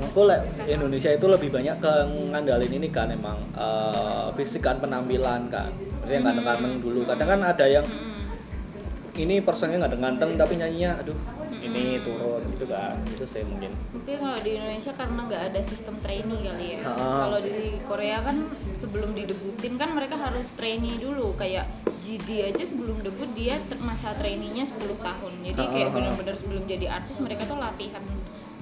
menurutku 0.01 0.21
lek 0.25 0.41
Indonesia 0.65 1.09
itu 1.13 1.25
lebih 1.29 1.49
banyak 1.53 1.75
ke 1.77 1.93
ngandalin 2.33 2.71
ini 2.73 2.87
kan 2.89 3.13
emang 3.13 3.37
eh, 3.53 4.27
fisik 4.33 4.65
kan 4.65 4.81
penampilan 4.81 5.53
kan. 5.53 5.69
Maksudnya 6.01 6.19
nggak 6.25 6.35
ganteng 6.41 6.73
dulu. 6.81 7.05
Kadang 7.05 7.29
kan 7.37 7.41
ada 7.45 7.65
yang 7.69 7.85
Mm-mm. 7.85 9.21
ini 9.21 9.37
personnya 9.45 9.85
nggak 9.85 10.01
ganteng 10.01 10.33
tapi 10.33 10.57
nyanyinya 10.57 10.97
aduh 10.97 11.38
ini 11.57 11.99
turun 12.05 12.41
gitu 12.53 12.65
kan. 12.69 12.95
Itu 13.09 13.25
sih 13.25 13.43
mungkin. 13.45 13.73
Mungkin 13.93 14.15
kalau 14.21 14.39
di 14.41 14.51
Indonesia 14.55 14.91
karena 14.93 15.19
nggak 15.25 15.43
ada 15.53 15.61
sistem 15.65 15.95
trainee 15.99 16.39
kali 16.45 16.67
ya. 16.77 16.81
Ah. 16.85 17.27
kalau 17.27 17.39
di 17.41 17.77
Korea 17.85 18.17
kan 18.21 18.37
sebelum 18.77 19.11
didebutin 19.17 19.75
kan 19.75 19.91
mereka 19.97 20.15
harus 20.15 20.53
trainee 20.53 20.97
dulu. 21.01 21.33
Kayak 21.35 21.67
GD 21.99 22.53
aja 22.53 22.63
sebelum 22.63 23.01
debut 23.01 23.27
dia 23.33 23.57
masa 23.81 24.13
trainee-nya 24.15 24.65
10 24.65 24.77
tahun. 24.99 25.33
Jadi 25.45 25.63
kayak 25.63 25.89
benar-benar 25.93 26.35
sebelum 26.37 26.63
jadi 26.65 26.85
artis 26.89 27.17
mereka 27.19 27.45
tuh 27.49 27.57
latihan 27.57 28.01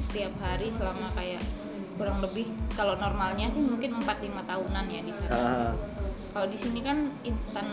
setiap 0.08 0.34
hari 0.40 0.72
selama 0.72 1.12
kayak 1.14 1.44
kurang 1.98 2.22
lebih 2.22 2.46
kalau 2.78 2.94
normalnya 2.94 3.50
sih 3.50 3.60
mungkin 3.60 3.98
4-5 3.98 4.46
tahunan 4.46 4.86
ya 4.86 5.02
di 5.02 5.14
sana 5.18 5.74
kalau 6.38 6.54
di 6.54 6.60
sini 6.62 6.86
kan 6.86 7.10
instan 7.26 7.66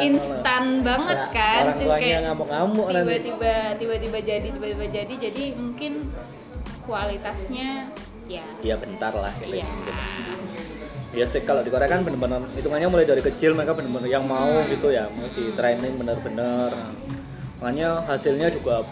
instan 0.00 0.80
banget 0.80 1.18
kan 1.28 1.60
orang 1.60 1.76
Tuh 1.76 1.92
kayak 2.00 2.20
ngamuk-ngamuk 2.24 2.86
tiba-tiba 2.88 3.52
tiba-tiba 3.76 4.18
jadi 4.24 4.48
tiba-tiba 4.48 4.84
jadi 4.88 5.14
jadi 5.28 5.44
mungkin 5.60 6.08
kualitasnya 6.88 7.92
ya 8.32 8.48
ya 8.64 8.80
bentar 8.80 9.12
lah 9.12 9.28
gitu 9.44 9.60
ya. 9.60 9.68
Ya 11.12 11.24
sih 11.28 11.44
kalau 11.44 11.60
di 11.60 11.68
Korea 11.68 11.84
kan 11.84 12.00
bener-bener 12.00 12.48
hitungannya 12.56 12.88
mulai 12.88 13.04
dari 13.04 13.20
kecil 13.20 13.52
mereka 13.52 13.76
bener-bener 13.76 14.08
yang 14.08 14.24
mau 14.24 14.48
Hmm. 14.48 14.72
gitu 14.72 14.88
ya, 14.88 15.12
mau 15.12 15.28
di 15.28 15.52
training 15.52 16.00
bener-bener. 16.00 16.72
Makanya 17.60 18.08
hasilnya 18.08 18.48
juga 18.48 18.88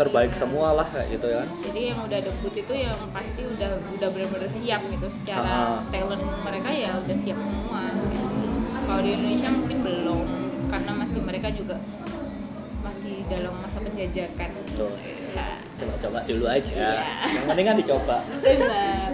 terbaik 0.00 0.32
semua 0.32 0.72
lah 0.72 0.86
kayak 0.88 1.20
gitu 1.20 1.28
ya. 1.28 1.42
jadi 1.68 1.80
yang 1.92 1.98
udah 2.08 2.18
debut 2.24 2.54
itu 2.56 2.72
yang 2.72 2.96
pasti 3.12 3.44
udah 3.44 3.70
udah 4.00 4.08
benar-benar 4.08 4.48
siap 4.48 4.80
gitu 4.88 5.06
secara 5.20 5.84
talent 5.92 6.24
mereka 6.40 6.68
ya 6.72 6.96
udah 6.96 7.16
siap 7.16 7.36
semua 7.36 7.92
kalau 8.88 9.00
di 9.04 9.10
Indonesia 9.12 9.48
mungkin 9.52 9.78
belum 9.84 10.26
karena 10.72 10.92
masih 10.96 11.20
mereka 11.20 11.48
juga 11.52 11.76
masih 12.80 13.22
dalam 13.28 13.54
masa 13.60 13.78
penjajakan 13.84 14.50
Tuh, 14.74 14.92
ya 15.36 15.60
coba-coba 15.80 16.18
dulu 16.28 16.44
aja. 16.48 16.74
Iya. 16.74 16.92
Yang 17.32 17.44
penting 17.48 17.66
kan 17.66 17.76
dicoba. 17.80 18.16
benar 18.44 19.10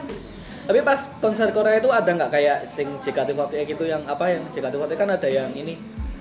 Tapi 0.70 0.78
pas 0.86 1.00
konser 1.18 1.50
Korea 1.50 1.82
itu 1.82 1.90
ada 1.90 2.06
nggak 2.06 2.30
kayak 2.30 2.58
sing 2.62 2.86
JKT48 3.02 3.74
gitu 3.74 3.84
yang 3.90 4.06
apa 4.06 4.38
yang 4.38 4.46
JKT48 4.54 4.92
kan 4.94 5.08
ada 5.10 5.26
yang 5.26 5.50
ini 5.50 5.74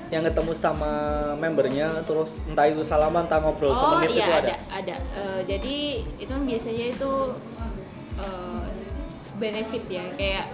yang 0.09 0.25
ketemu 0.25 0.51
sama 0.53 0.91
membernya 1.37 2.01
terus 2.01 2.41
entah 2.45 2.65
itu 2.65 2.81
salaman 2.81 3.29
entah 3.29 3.37
ngobrol 3.39 3.71
oh 3.71 3.77
semenit 3.77 4.09
iya 4.11 4.25
itu 4.25 4.31
ada 4.31 4.39
ada. 4.41 4.55
ada 4.73 4.95
Eh, 5.13 5.41
jadi 5.45 5.75
itu 6.17 6.29
kan 6.29 6.43
biasanya 6.43 6.85
itu 6.89 7.11
eh, 8.17 8.65
benefit 9.37 9.83
ya 9.87 10.03
kayak 10.17 10.45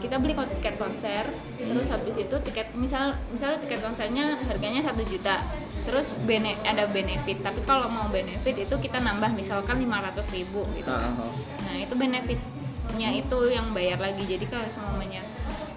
kita 0.00 0.16
beli 0.16 0.32
tiket 0.32 0.80
konser 0.80 1.28
terus 1.56 1.86
habis 1.92 2.16
itu 2.16 2.36
tiket 2.40 2.72
misal 2.72 3.12
misal 3.28 3.60
tiket 3.60 3.84
konsernya 3.84 4.40
harganya 4.48 4.80
satu 4.80 5.04
juta 5.04 5.44
terus 5.84 6.16
bene 6.24 6.56
ada 6.64 6.88
benefit 6.88 7.40
tapi 7.40 7.60
kalau 7.64 7.88
mau 7.88 8.08
benefit 8.08 8.56
itu 8.56 8.74
kita 8.78 8.96
nambah 8.96 9.32
misalkan 9.32 9.76
500 9.80 10.24
ribu 10.32 10.64
gitu 10.72 10.88
Ah, 10.88 11.04
kan. 11.04 11.12
ah, 11.16 11.24
ah. 11.28 11.32
nah 11.68 11.76
itu 11.76 11.94
benefitnya 11.96 13.08
itu 13.12 13.38
yang 13.48 13.76
bayar 13.76 14.00
lagi 14.00 14.24
jadi 14.24 14.44
kalau 14.48 14.68
semuanya 14.72 15.20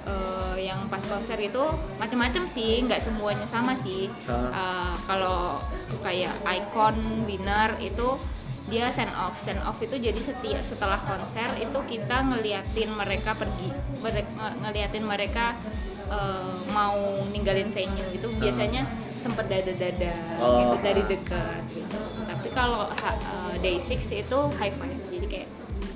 eh, 0.03 0.15
yang 0.61 0.85
pas 0.85 1.01
konser 1.01 1.35
itu 1.37 1.63
macam-macam 1.95 2.43
sih 2.45 2.81
nggak 2.81 2.99
semuanya 2.99 3.45
sama 3.45 3.73
sih 3.73 4.07
Ah. 4.25 4.51
Eh, 4.51 4.93
kalau 5.03 5.59
kayak 5.99 6.31
icon 6.45 6.95
winner 7.23 7.75
itu 7.79 8.15
dia 8.63 8.87
send 8.89 9.11
off 9.13 9.35
send 9.37 9.59
off 9.61 9.75
itu 9.77 9.95
jadi 9.97 10.15
setiap 10.15 10.59
setelah 10.61 10.95
konser 11.01 11.51
itu 11.57 11.79
kita 11.89 12.23
ngeliatin 12.23 12.89
mereka 12.91 13.31
pergi 13.33 13.69
nge- 13.99 14.27
ngeliatin 14.61 15.03
mereka 15.03 15.51
eh, 16.05 16.53
mau 16.69 16.95
ninggalin 17.25 17.67
venue 17.69 18.07
itu 18.09 18.27
biasanya 18.33 18.87
sempet 19.15 19.47
dada-dada 19.47 20.15
Oh. 20.37 20.59
gitu 20.59 20.75
dari 20.81 21.01
dekat 21.05 21.63
gitu 21.69 21.95
tapi 22.25 22.47
kalau 22.51 22.87
eh, 22.91 23.55
day 23.57 23.75
six 23.77 24.07
itu 24.09 24.39
high 24.53 24.71
five 24.73 24.95
jadi 25.07 25.27
kayak 25.27 25.49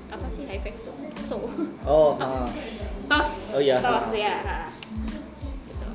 apa 0.08 0.28
sih 0.30 0.44
high 0.44 0.60
five 0.60 0.76
tuh 0.78 0.96
so 1.18 1.38
Oh, 1.84 2.16
ah. 2.22 2.48
Tos 3.08 3.56
Oh, 3.56 3.62
iya. 3.62 3.80
tos 3.80 4.12
ya 4.12 4.36
gitu. 5.64 5.86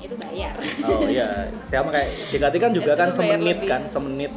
itu 0.00 0.14
bayar 0.16 0.54
Oh 0.82 1.06
iya, 1.06 1.52
sama 1.60 1.92
kayak 1.92 2.08
JKT 2.28 2.54
kan 2.56 2.70
juga 2.72 2.92
kan 2.94 3.08
semenit 3.10 3.60
lebih. 3.60 3.68
kan, 3.68 3.80
semenit. 3.86 4.32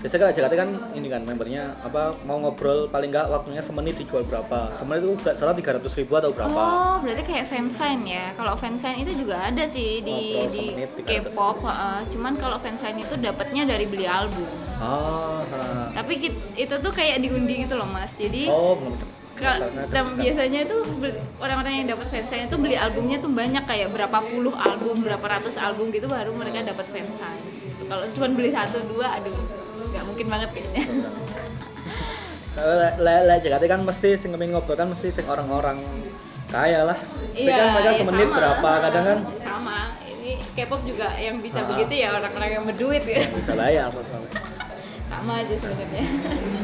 Biasanya 0.00 0.20
kalau 0.20 0.34
JKT 0.36 0.54
kan 0.54 0.68
ini 0.92 1.08
kan 1.08 1.24
membernya 1.24 1.80
apa 1.80 2.12
mau 2.24 2.36
ngobrol 2.36 2.88
paling 2.88 3.08
nggak 3.08 3.24
waktunya 3.26 3.60
semenit 3.60 3.96
dijual 3.96 4.20
berapa? 4.22 4.68
Semenit 4.72 5.00
itu 5.00 5.16
nggak 5.16 5.32
salah 5.32 5.56
300 5.56 5.80
ribu 5.96 6.12
atau 6.14 6.28
berapa? 6.28 6.52
Oh, 6.52 6.94
berarti 7.00 7.24
kayak 7.24 7.46
fansign 7.48 8.04
ya. 8.04 8.32
Kalau 8.34 8.52
fansign 8.52 9.00
itu 9.00 9.16
juga 9.16 9.48
ada 9.48 9.64
sih 9.64 10.04
di 10.04 10.36
Ngobrol 10.36 10.50
di 10.50 10.64
semenit 10.68 10.90
300. 11.00 11.08
K-pop, 11.32 11.56
cuman 12.10 12.32
kalau 12.36 12.58
fansign 12.58 12.96
itu 12.98 13.14
dapatnya 13.16 13.64
dari 13.64 13.88
beli 13.88 14.04
album. 14.04 14.44
Oh. 14.76 15.40
Tapi 15.94 16.12
itu 16.52 16.74
tuh 16.74 16.92
kayak 16.92 17.24
diundi 17.24 17.64
gitu 17.64 17.78
loh, 17.78 17.88
Mas. 17.88 18.12
Jadi 18.12 18.44
oh 18.52 18.76
dan 19.90 20.14
biasanya 20.14 20.60
itu 20.62 20.76
orang-orang 21.36 21.82
yang 21.82 21.86
dapat 21.90 22.06
fansign 22.06 22.46
itu 22.46 22.56
beli 22.56 22.78
albumnya 22.78 23.18
tuh 23.18 23.28
banyak 23.28 23.64
kayak 23.66 23.90
berapa 23.90 24.18
puluh 24.22 24.54
album, 24.54 25.02
berapa 25.02 25.26
ratus 25.26 25.58
album 25.58 25.90
gitu 25.90 26.06
baru 26.06 26.30
mereka 26.30 26.62
dapat 26.62 26.86
fansign. 26.86 27.42
Gitu. 27.42 27.82
Kalau 27.84 28.04
cuma 28.14 28.26
beli 28.30 28.54
satu 28.54 28.78
dua, 28.86 29.18
aduh, 29.18 29.34
nggak 29.90 30.04
mungkin 30.06 30.26
banget 30.30 30.48
kayaknya. 30.54 30.82
Kalau 32.54 32.74
le- 32.78 32.96
le 33.02 33.14
le 33.26 33.34
JKT 33.42 33.64
kan 33.66 33.80
mesti 33.82 34.14
sing 34.14 34.30
ngobrol 34.30 34.78
kan 34.78 34.86
mesti 34.86 35.10
sing 35.10 35.26
orang-orang 35.26 35.82
kaya 36.46 36.86
lah. 36.86 36.98
Sing 37.34 37.50
kan 37.50 37.74
mereka 37.74 37.90
iya, 37.90 37.98
semenit 37.98 38.28
sama. 38.30 38.36
berapa 38.38 38.70
kadang 38.86 39.04
kan 39.04 39.18
sama. 39.42 39.78
Ini 40.06 40.30
K-pop 40.54 40.86
juga 40.86 41.10
yang 41.18 41.42
bisa 41.42 41.58
Ah. 41.60 41.66
begitu 41.66 41.94
ya 41.98 42.14
orang-orang 42.14 42.50
yang 42.54 42.64
berduit 42.64 43.02
ya. 43.02 43.18
bisa 43.34 43.58
bayar. 43.58 43.90
sama 45.10 45.32
aja 45.38 45.54
sebenarnya 45.54 46.04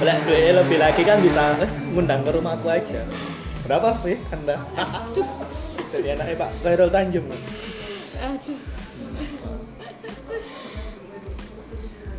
Lek 0.00 0.18
duitnya 0.24 0.52
lebih 0.60 0.78
lagi 0.78 1.02
kan 1.02 1.18
bisa 1.18 1.56
wes 1.56 1.82
ngundang 1.84 2.22
ke 2.22 2.30
rumah 2.30 2.54
aku 2.54 2.68
aja. 2.68 3.02
Berapa 3.62 3.90
sih 3.92 4.16
Anda? 4.30 4.62
Jadi 5.90 6.08
anaknya 6.12 6.36
Pak 6.38 6.50
Khairul 6.62 6.90
Tanjung. 6.90 7.26
aduh 8.16 8.58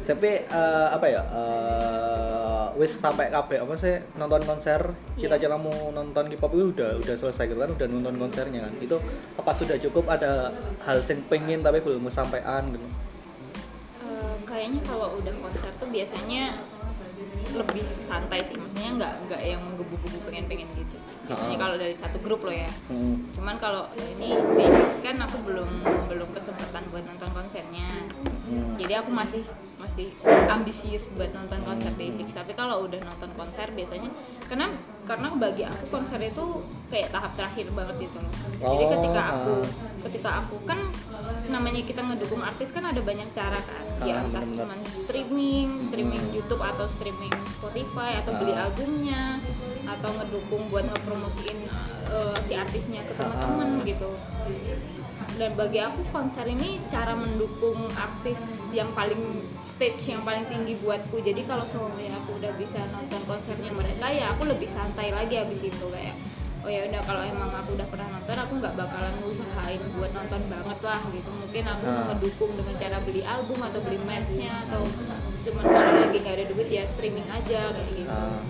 tapi 0.08 0.39
eh, 0.39 0.88
apa 0.88 1.04
ya 1.04 1.20
eh, 1.20 2.65
wis 2.80 2.96
sampai 2.96 3.28
kabeh 3.28 3.60
apa 3.60 3.76
sih 3.76 4.00
nonton 4.15 4.39
konser 4.48 4.96
kita 5.20 5.36
Iya. 5.36 5.52
jalan 5.52 5.67
mau 5.67 5.91
nonton 5.91 6.32
K-pop 6.32 6.56
itu 6.56 6.72
udah 6.72 6.96
udah 6.96 7.15
selesai 7.17 7.52
gitu 7.52 7.60
kan 7.60 7.76
udah 7.76 7.88
nonton 7.91 8.15
konsernya 8.15 8.72
kan 8.72 8.74
itu 8.80 8.96
apa 9.36 9.52
sudah 9.52 9.76
cukup 9.76 10.08
ada 10.08 10.56
hal 10.88 11.04
yang 11.04 11.20
pengen 11.28 11.60
tapi 11.60 11.84
belum 11.84 12.08
sampean 12.08 12.72
gitu 12.72 12.88
Eh, 14.00 14.36
kayaknya 14.48 14.80
kalau 14.88 15.20
udah 15.20 15.34
konser 15.43 15.67
tuh 15.76 15.89
biasanya 15.91 16.56
lebih 17.55 17.86
santai 18.01 18.43
sih. 18.43 18.55
Maksudnya 18.57 18.91
nggak 18.97 19.13
nggak 19.29 19.41
yang 19.43 19.62
gebu-gebu 19.79 20.17
pengen-pengen 20.27 20.67
gitu 20.75 20.95
sih. 20.99 21.13
Biasanya 21.27 21.57
kalau 21.60 21.75
dari 21.75 21.95
satu 21.95 22.17
grup 22.23 22.41
loh 22.43 22.55
ya. 22.55 22.71
Hmm. 22.88 23.19
cuman 23.36 23.55
kalau 23.60 23.83
ini 24.15 24.36
basis 24.55 25.03
kan 25.03 25.19
aku 25.19 25.38
belum 25.43 25.69
belum 26.07 26.29
kesempatan 26.36 26.83
buat 26.91 27.03
nonton 27.03 27.29
konsernya. 27.31 27.88
Hmm. 28.47 28.79
jadi 28.79 29.03
aku 29.03 29.12
masih 29.12 29.43
masih 29.77 30.12
ambisius 30.49 31.12
buat 31.15 31.31
nonton 31.31 31.62
konser 31.63 31.91
basic. 31.95 32.27
Tapi 32.31 32.55
kalau 32.55 32.83
udah 32.88 32.99
nonton 33.03 33.31
konser 33.36 33.71
biasanya 33.71 34.10
karena 34.47 34.71
karena 35.08 35.28
bagi 35.34 35.63
aku 35.63 35.84
konser 35.88 36.20
itu 36.20 36.46
kayak 36.88 37.10
tahap 37.10 37.32
terakhir 37.34 37.65
banget 37.72 37.96
gitu 38.04 38.17
loh 38.20 38.32
jadi 38.58 38.84
Oh, 38.84 38.91
ketika 38.91 39.22
aku 39.32 39.54
ah. 39.56 39.65
ketika 40.04 40.30
aku 40.39 40.56
kan 40.63 40.80
namanya 41.48 41.82
kita 41.82 42.02
ngedukung 42.04 42.43
artis 42.43 42.70
kan 42.70 42.84
ada 42.84 43.00
banyak 43.00 43.28
cara 43.32 43.56
kan 43.58 43.84
ya 44.04 44.20
Ah, 44.20 44.28
entah 44.28 44.43
bener-bener. 44.43 44.60
cuman 44.60 44.80
streaming 44.84 45.70
streaming 45.88 46.24
YouTube 46.32 46.60
atau 46.60 46.86
streaming 46.86 47.32
Spotify 47.50 48.20
atau 48.20 48.36
beli 48.36 48.52
Ah. 48.52 48.67
albumnya 48.67 49.39
atau 49.88 50.10
ngedukung 50.13 50.67
buat 50.67 50.84
ngepromosiin 50.86 51.60
eh, 52.08 52.36
si 52.43 52.54
artisnya 52.54 53.02
ke 53.02 53.15
Ah, 53.15 53.32
teman-teman 53.32 53.80
ah. 53.80 53.88
gitu 53.88 54.10
dan 55.38 55.54
bagi 55.54 55.80
aku 55.80 56.02
konser 56.10 56.46
ini 56.46 56.82
cara 56.88 57.13
mendukung 57.13 57.78
artis 57.93 58.67
yang 58.72 58.89
paling 58.91 59.22
stage 59.78 60.10
yang 60.10 60.26
paling 60.26 60.50
tinggi 60.50 60.74
buatku. 60.82 61.22
Jadi 61.22 61.46
kalau 61.46 61.62
semuanya 61.62 62.18
aku 62.18 62.42
udah 62.42 62.50
bisa 62.58 62.82
nonton 62.90 63.22
konsernya 63.30 63.70
mereka 63.70 64.10
ya 64.10 64.34
aku 64.34 64.50
lebih 64.50 64.66
santai 64.66 65.13
lagi 65.13 65.38
habis 65.38 65.62
itu 65.62 65.86
kayak 65.94 66.18
oh 66.66 66.70
ya 66.74 66.90
udah 66.90 67.00
kalau 67.06 67.22
emang 67.22 67.54
aku 67.54 67.78
udah 67.78 67.86
pernah 67.88 68.10
nonton 68.10 68.36
aku 68.36 68.54
nggak 68.58 68.74
bakalan 68.76 69.13
usahain 69.30 69.80
buat 69.94 70.12
nonton 70.18 70.42
banget 70.50 70.80
lah 70.82 71.02
gitu. 71.13 71.30
Mungkin 71.30 71.63
aku 71.70 71.86
Ah. 71.86 72.04
ngedukung 72.10 72.52
dengan 72.58 72.76
cara 72.76 72.98
beli 73.06 73.22
album 73.22 73.60
atau 73.62 73.80
beli 73.86 74.00
merchnya 74.02 74.52
atau 74.66 74.82
cuman 75.46 75.63
kalau 75.63 75.94
lagi 76.02 76.18
nggak 76.20 76.36
ada 76.42 76.46
duit 76.50 76.68
ya 76.68 76.84
streaming 76.84 77.28
aja 77.30 77.70
kayak 77.72 77.88
gitu. 77.94 78.10
Ah. 78.10 78.42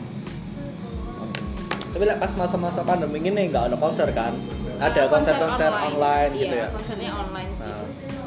tapi 1.87 2.03
lah 2.05 2.17
pas 2.21 2.29
masa-masa 2.37 2.85
pandemi 2.85 3.17
ini 3.17 3.49
nggak 3.49 3.73
ada 3.73 3.77
konser 3.77 4.05
kan? 4.13 4.29
Ada 4.77 5.01
Nah, 5.01 5.09
konser-konser 5.09 5.71
online, 5.73 6.31
gitu 6.37 6.53
iya, 6.53 6.61
ya? 6.61 6.67
konsernya 6.69 7.09
online 7.09 7.49
Nah, 7.49 7.56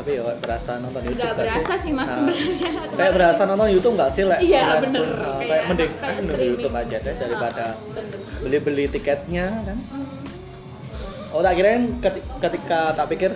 tapi 0.00 0.16
ya 0.16 0.32
berasa 0.34 0.70
nonton 0.76 1.02
YouTube 1.02 1.20
nggak 1.20 1.36
berasa 1.36 1.72
sih 1.76 1.92
mas 1.92 2.08
Nah, 2.08 2.16
sebenarnya. 2.16 2.70
kayak 2.90 3.12
berasa 3.12 3.42
nonton 3.44 3.68
YouTube 3.68 3.94
nggak 3.94 4.10
sih 4.10 4.22
lek? 4.24 4.40
Iya, 4.40 4.64
bener. 4.80 5.04
nah, 5.04 5.36
Kayak- 5.36 5.44
kayak 5.44 5.64
mending 5.68 5.92
nonton. 5.92 6.46
YouTube 6.46 6.74
aja 6.74 6.96
deh 6.98 7.14
daripada 7.14 7.64
Ah, 7.66 7.72
beli-beli 8.40 8.84
tiketnya 8.88 9.46
kan? 9.62 9.78
Oh 11.30 11.40
tak 11.40 11.52
kirain 11.54 12.00
keti- 12.00 12.24
ketika 12.40 12.80
tak 12.92 13.06
pikir 13.06 13.30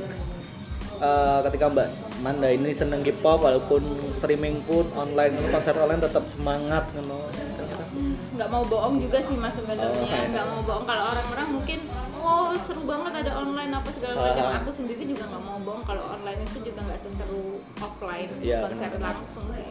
eh, 0.96 1.38
ketika 1.44 1.64
Mbak 1.68 1.88
Manda 2.16 2.48
ini 2.48 2.70
seneng 2.70 3.02
K-pop 3.02 3.42
walaupun 3.42 3.84
streaming 4.10 4.64
pun 4.64 4.88
online 4.94 5.36
konser 5.48 5.76
online 5.76 6.00
tetap 6.00 6.24
semangat 6.24 6.88
ngono. 6.90 7.28
Ternyata, 7.28 7.63
nggak 8.34 8.50
mau 8.50 8.64
bohong 8.66 8.98
juga 8.98 9.18
sih 9.18 9.36
mas 9.38 9.54
sebenarnya. 9.54 9.86
Oh, 9.86 10.04
iya. 10.04 10.26
nggak 10.26 10.46
mau 10.46 10.60
bohong. 10.62 10.84
Kalau 10.84 11.04
orang-orang 11.06 11.48
mungkin 11.54 11.78
oh 12.18 12.50
seru 12.56 12.82
banget 12.82 13.12
ada 13.22 13.32
online 13.36 13.70
apa 13.70 13.88
segala 13.92 14.14
macam. 14.18 14.44
Ah. 14.48 14.58
aku 14.58 14.70
sendiri 14.70 15.02
juga 15.04 15.24
nggak 15.28 15.42
mau 15.42 15.58
bohong. 15.62 15.84
Kalau 15.84 16.02
online 16.10 16.40
itu 16.42 16.58
juga 16.66 16.80
nggak 16.82 17.00
seseru 17.00 17.62
offline 17.78 18.30
Iya, 18.42 18.66
konser 18.66 18.90
langsung 18.98 19.46
sih. 19.54 19.70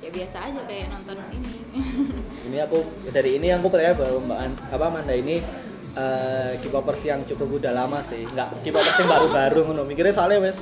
Ya 0.00 0.08
biasa 0.08 0.36
aja 0.48 0.60
kayak 0.64 0.86
nonton 0.88 1.16
ini. 1.30 1.52
Ini 2.48 2.56
aku 2.64 2.78
dari 3.12 3.36
ini 3.36 3.52
aku 3.52 3.68
percaya 3.68 3.92
bahwa 3.92 4.18
Mbak 4.24 4.38
An- 4.40 4.60
apa 4.72 4.86
Manda 4.88 5.12
ini 5.12 5.44
eh 5.90 6.56
K-popers 6.56 7.02
yang 7.04 7.20
cukup 7.28 7.60
udah 7.60 7.72
lama 7.76 8.00
sih. 8.00 8.24
Nggak 8.24 8.64
K-popers 8.64 8.96
yang 8.96 9.10
baru-baru 9.12 9.60
ngono. 9.68 9.82
Mikirnya 9.84 10.14
soalnya 10.16 10.40
wes 10.40 10.56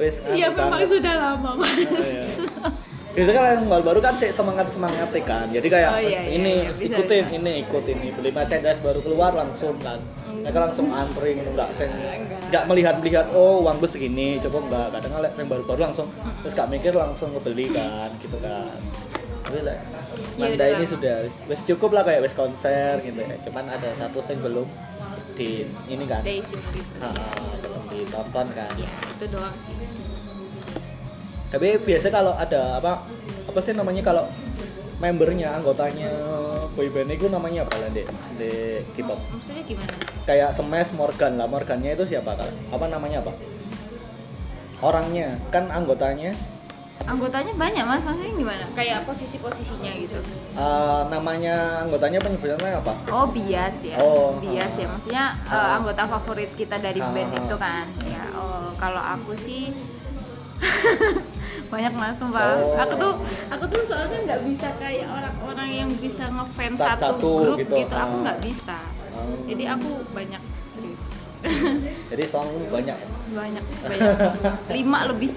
wes 0.00 0.24
iya 0.32 0.48
anu 0.48 0.56
memang 0.56 0.80
banget. 0.80 0.88
sudah 0.96 1.14
lama 1.14 1.50
mas. 1.60 1.74
Iya. 1.76 2.24
Biasanya 3.10 3.34
kan 3.36 3.46
yang 3.58 3.66
baru-baru 3.66 3.98
kan 3.98 4.14
sih 4.14 4.30
semangat 4.30 4.70
semangat 4.70 5.10
kan. 5.26 5.50
Jadi 5.50 5.66
kayak 5.66 5.90
Oh, 5.90 5.98
iya, 5.98 6.06
"Wes, 6.06 6.14
iya, 6.14 6.22
ini 6.30 6.52
iya, 6.62 6.70
bisa, 6.70 6.86
ikutin 6.86 7.24
bisa. 7.26 7.36
ini 7.36 7.52
ikut 7.66 7.84
ini 7.84 8.06
beli 8.14 8.30
merchandise 8.30 8.78
baru 8.78 9.00
keluar 9.02 9.32
langsung 9.34 9.74
kan. 9.82 9.98
Mereka 10.40 10.58
langsung 10.62 10.86
antri 10.94 11.36
gitu 11.36 11.50
nggak 11.50 11.70
seng 11.74 11.90
nggak 12.50 12.64
melihat 12.70 12.94
melihat 13.02 13.26
oh 13.34 13.60
uang 13.60 13.76
gue 13.78 13.90
segini 13.90 14.38
coba 14.40 14.58
nggak 14.62 14.86
kadang 14.94 15.10
nggak 15.12 15.32
yang 15.36 15.48
baru-baru 15.50 15.80
langsung 15.86 16.08
terus 16.40 16.54
gak 16.54 16.66
mikir 16.66 16.92
langsung 16.94 17.34
ngebeli 17.34 17.66
kan 17.70 18.10
gitu 18.22 18.38
kan. 18.38 18.78
Tapi 19.44 19.58
lah 19.66 19.78
Manda 20.38 20.64
ini 20.70 20.86
sudah 20.86 21.26
wes- 21.26 21.66
cukup 21.66 21.90
lah 21.92 22.02
kayak 22.06 22.22
wes 22.22 22.32
konser 22.32 23.02
gitu 23.02 23.20
ya. 23.20 23.36
Cuman 23.42 23.66
ada 23.68 23.90
satu 23.92 24.22
yang 24.22 24.38
belum 24.40 24.66
di 25.34 25.66
ini 25.90 26.04
kan. 26.06 26.22
belum 27.60 27.82
ditonton 27.90 28.46
kan. 28.54 28.70
ya 28.78 28.90
itu 29.10 29.24
doang 29.28 29.54
sih 29.58 29.74
Tapi 31.50 31.68
biasa 31.78 32.06
kalau 32.08 32.32
ada 32.32 32.78
apa 32.78 33.02
apa 33.44 33.58
sih 33.58 33.74
namanya 33.74 34.00
kalau 34.00 34.24
membernya 34.96 35.50
anggotanya 35.52 36.12
boyband 36.70 37.10
itu 37.10 37.26
namanya 37.26 37.66
apa 37.66 37.74
lah 37.76 37.90
di 37.90 38.04
K-pop? 38.94 39.10
Mas- 39.10 39.26
maksudnya 39.32 39.64
gimana 39.64 39.92
Kayak 40.22 40.54
Smash 40.54 40.92
Morgan 40.92 41.34
lah, 41.34 41.46
Morgannya 41.46 41.92
itu 41.92 42.06
siapa 42.06 42.36
kan? 42.36 42.46
Apa 42.70 42.86
namanya 42.86 43.18
apa? 43.20 43.32
Orangnya 44.80 45.36
kan 45.50 45.68
anggotanya 45.68 46.32
anggotanya 47.00 47.56
banyak 47.56 47.80
mas 47.80 48.04
maksudnya 48.04 48.28
gimana 48.30 48.64
kayak 48.76 49.08
posisi-posisinya 49.08 49.88
gitu 49.98 50.20
eh, 50.52 51.00
namanya 51.08 51.80
anggotanya 51.82 52.20
penyebutannya 52.20 52.76
apa? 52.76 52.92
Oh 53.08 53.24
bias 53.26 53.76
ya, 53.82 53.96
Oh, 53.98 54.36
bias 54.36 54.68
ah. 54.70 54.78
ya. 54.78 54.86
Maksudnya 54.86 55.24
eh, 55.42 55.56
Ah. 55.56 55.80
anggota 55.80 56.04
favorit 56.06 56.52
kita 56.54 56.76
dari 56.76 57.00
Ah, 57.00 57.08
band 57.10 57.32
ah. 57.32 57.40
itu 57.40 57.56
kan. 57.56 57.86
Ya, 58.04 58.24
oh 58.36 58.68
kalau 58.76 59.00
aku 59.00 59.32
sih 59.34 59.72
banyak 61.70 61.92
mas 61.94 62.18
sumpah. 62.18 62.58
Oh. 62.58 62.82
Aku 62.82 62.94
tuh 62.98 63.12
aku 63.46 63.64
tuh 63.70 63.82
soalnya 63.86 64.18
nggak 64.26 64.40
bisa 64.42 64.68
kayak 64.82 65.06
orang-orang 65.06 65.70
yang 65.70 65.90
bisa 66.02 66.26
ngefans 66.26 66.76
satu, 66.76 66.98
satu 66.98 67.30
grup 67.38 67.58
gitu. 67.62 67.74
gitu. 67.78 67.94
Aku 67.94 68.14
Ah. 68.18 68.22
nggak 68.26 68.38
bisa. 68.42 68.78
Oh. 69.14 69.38
Jadi 69.46 69.64
aku 69.70 69.90
banyak 70.10 70.42
serius. 70.66 71.02
Jadi 72.10 72.24
song 72.26 72.48
banyak. 72.68 72.98
banyak 73.32 73.64
banyak 73.86 74.12
lima 74.74 74.98
lebih. 75.08 75.30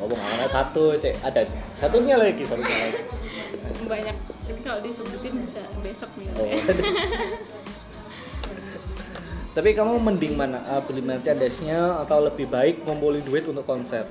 Ngomong 0.00 0.16
mana 0.16 0.48
satu 0.48 0.96
sih 0.96 1.12
ada 1.20 1.44
satunya 1.76 2.16
lagi 2.16 2.40
satunya 2.46 2.72
lagi. 2.72 3.02
banyak. 3.84 4.16
Jadi 4.48 4.60
kalau 4.64 4.80
disebutin 4.80 5.34
bisa 5.44 5.62
besok 5.82 6.10
nih. 6.16 6.28
Oh. 6.38 6.46
Tapi 9.50 9.74
kamu 9.74 9.98
mending 9.98 10.38
mana? 10.38 10.62
Uh, 10.62 10.78
beli 10.86 11.02
merchandise-nya 11.02 12.06
atau 12.06 12.22
lebih 12.22 12.46
baik 12.46 12.86
ngumpulin 12.86 13.18
duit 13.26 13.42
untuk 13.50 13.66
konser? 13.66 14.06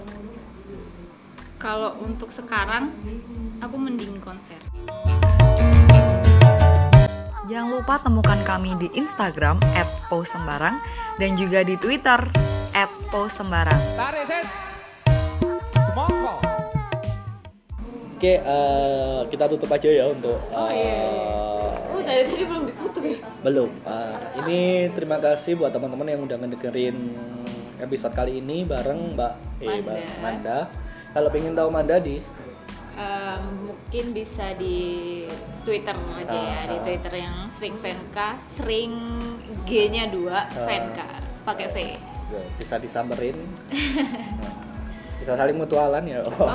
Kalau 1.56 1.96
untuk 2.04 2.28
sekarang 2.28 2.92
aku 3.64 3.76
mending 3.80 4.20
konser. 4.20 4.60
Jangan 7.48 7.72
lupa 7.72 8.04
temukan 8.04 8.38
kami 8.44 8.76
di 8.84 8.92
Instagram 9.00 9.64
@posembarang 10.12 10.76
dan 11.18 11.32
juga 11.40 11.64
di 11.64 11.80
Twitter 11.80 12.20
@posembarang. 13.08 13.80
Oke, 18.20 18.36
eh, 18.36 19.20
kita 19.32 19.48
tutup 19.48 19.72
aja 19.72 19.88
ya 19.88 20.12
untuk 20.12 20.36
Oh, 20.52 20.68
iya, 20.68 20.92
iya. 20.92 21.08
eh, 21.08 21.96
Oh 21.96 22.04
dari 22.04 22.28
tadi 22.28 22.44
belum 22.44 22.64
ditutup? 22.68 22.89
Belum. 23.40 23.70
Eh, 23.82 24.16
ini 24.40 24.60
terima 24.92 25.18
kasih 25.18 25.56
buat 25.56 25.72
teman-teman 25.72 26.08
yang 26.08 26.22
udah 26.24 26.38
ngedengerin 26.38 26.98
episode 27.80 28.12
kali 28.12 28.38
ini 28.38 28.64
bareng 28.64 29.16
Mbak 29.16 29.34
eh, 29.60 29.68
Manda. 29.80 29.92
Mbak 29.96 30.18
Manda. 30.20 30.60
Kalau 31.10 31.30
pengen 31.30 31.54
tahu 31.54 31.70
Manda 31.70 31.98
di 31.98 32.20
Em, 33.00 33.44
mungkin 33.64 34.12
bisa 34.12 34.52
di 34.60 35.24
Twitter 35.64 35.96
aja 35.96 36.36
ya, 36.36 36.60
di 36.68 36.76
Ah. 36.76 36.84
Twitter 36.84 37.14
yang 37.16 37.48
sering 37.48 37.80
fanka, 37.80 38.36
sering 38.60 38.92
G-nya 39.64 40.12
dua, 40.12 40.44
Ah. 40.44 40.68
fanka, 40.68 41.08
pakai 41.48 41.72
V. 41.72 41.78
ya, 42.28 42.44
bisa 42.60 42.76
disamperin. 42.76 43.40
Nah, 43.40 44.52
bisa 45.24 45.32
saling 45.34 45.56
mutualan 45.56 46.04
ya. 46.04 46.28
Oh, 46.28 46.52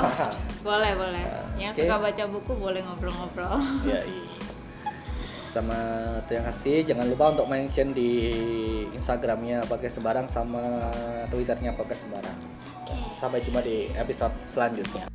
boleh 0.61 0.93
boleh. 0.93 1.25
Yang 1.57 1.73
Oke. 1.73 1.81
suka 1.81 1.95
baca 1.97 2.23
buku 2.29 2.53
boleh 2.53 2.81
ngobrol-ngobrol. 2.83 3.57
ya 3.83 4.05
iya. 4.05 4.23
sama 5.55 5.79
terima 6.27 6.51
kasih. 6.51 6.83
Jangan 6.83 7.07
lupa 7.07 7.31
untuk 7.31 7.47
mention 7.47 7.95
di 7.95 8.35
Instagramnya 8.91 9.63
pakai 9.71 9.87
sebarang 9.87 10.27
sama 10.27 10.91
Twitternya 11.31 11.71
pakai 11.71 11.95
sebarang 11.95 12.37
sampai 13.15 13.39
jumpa 13.41 13.63
di 13.63 13.87
episode 13.95 14.35
selanjutnya 14.43 15.07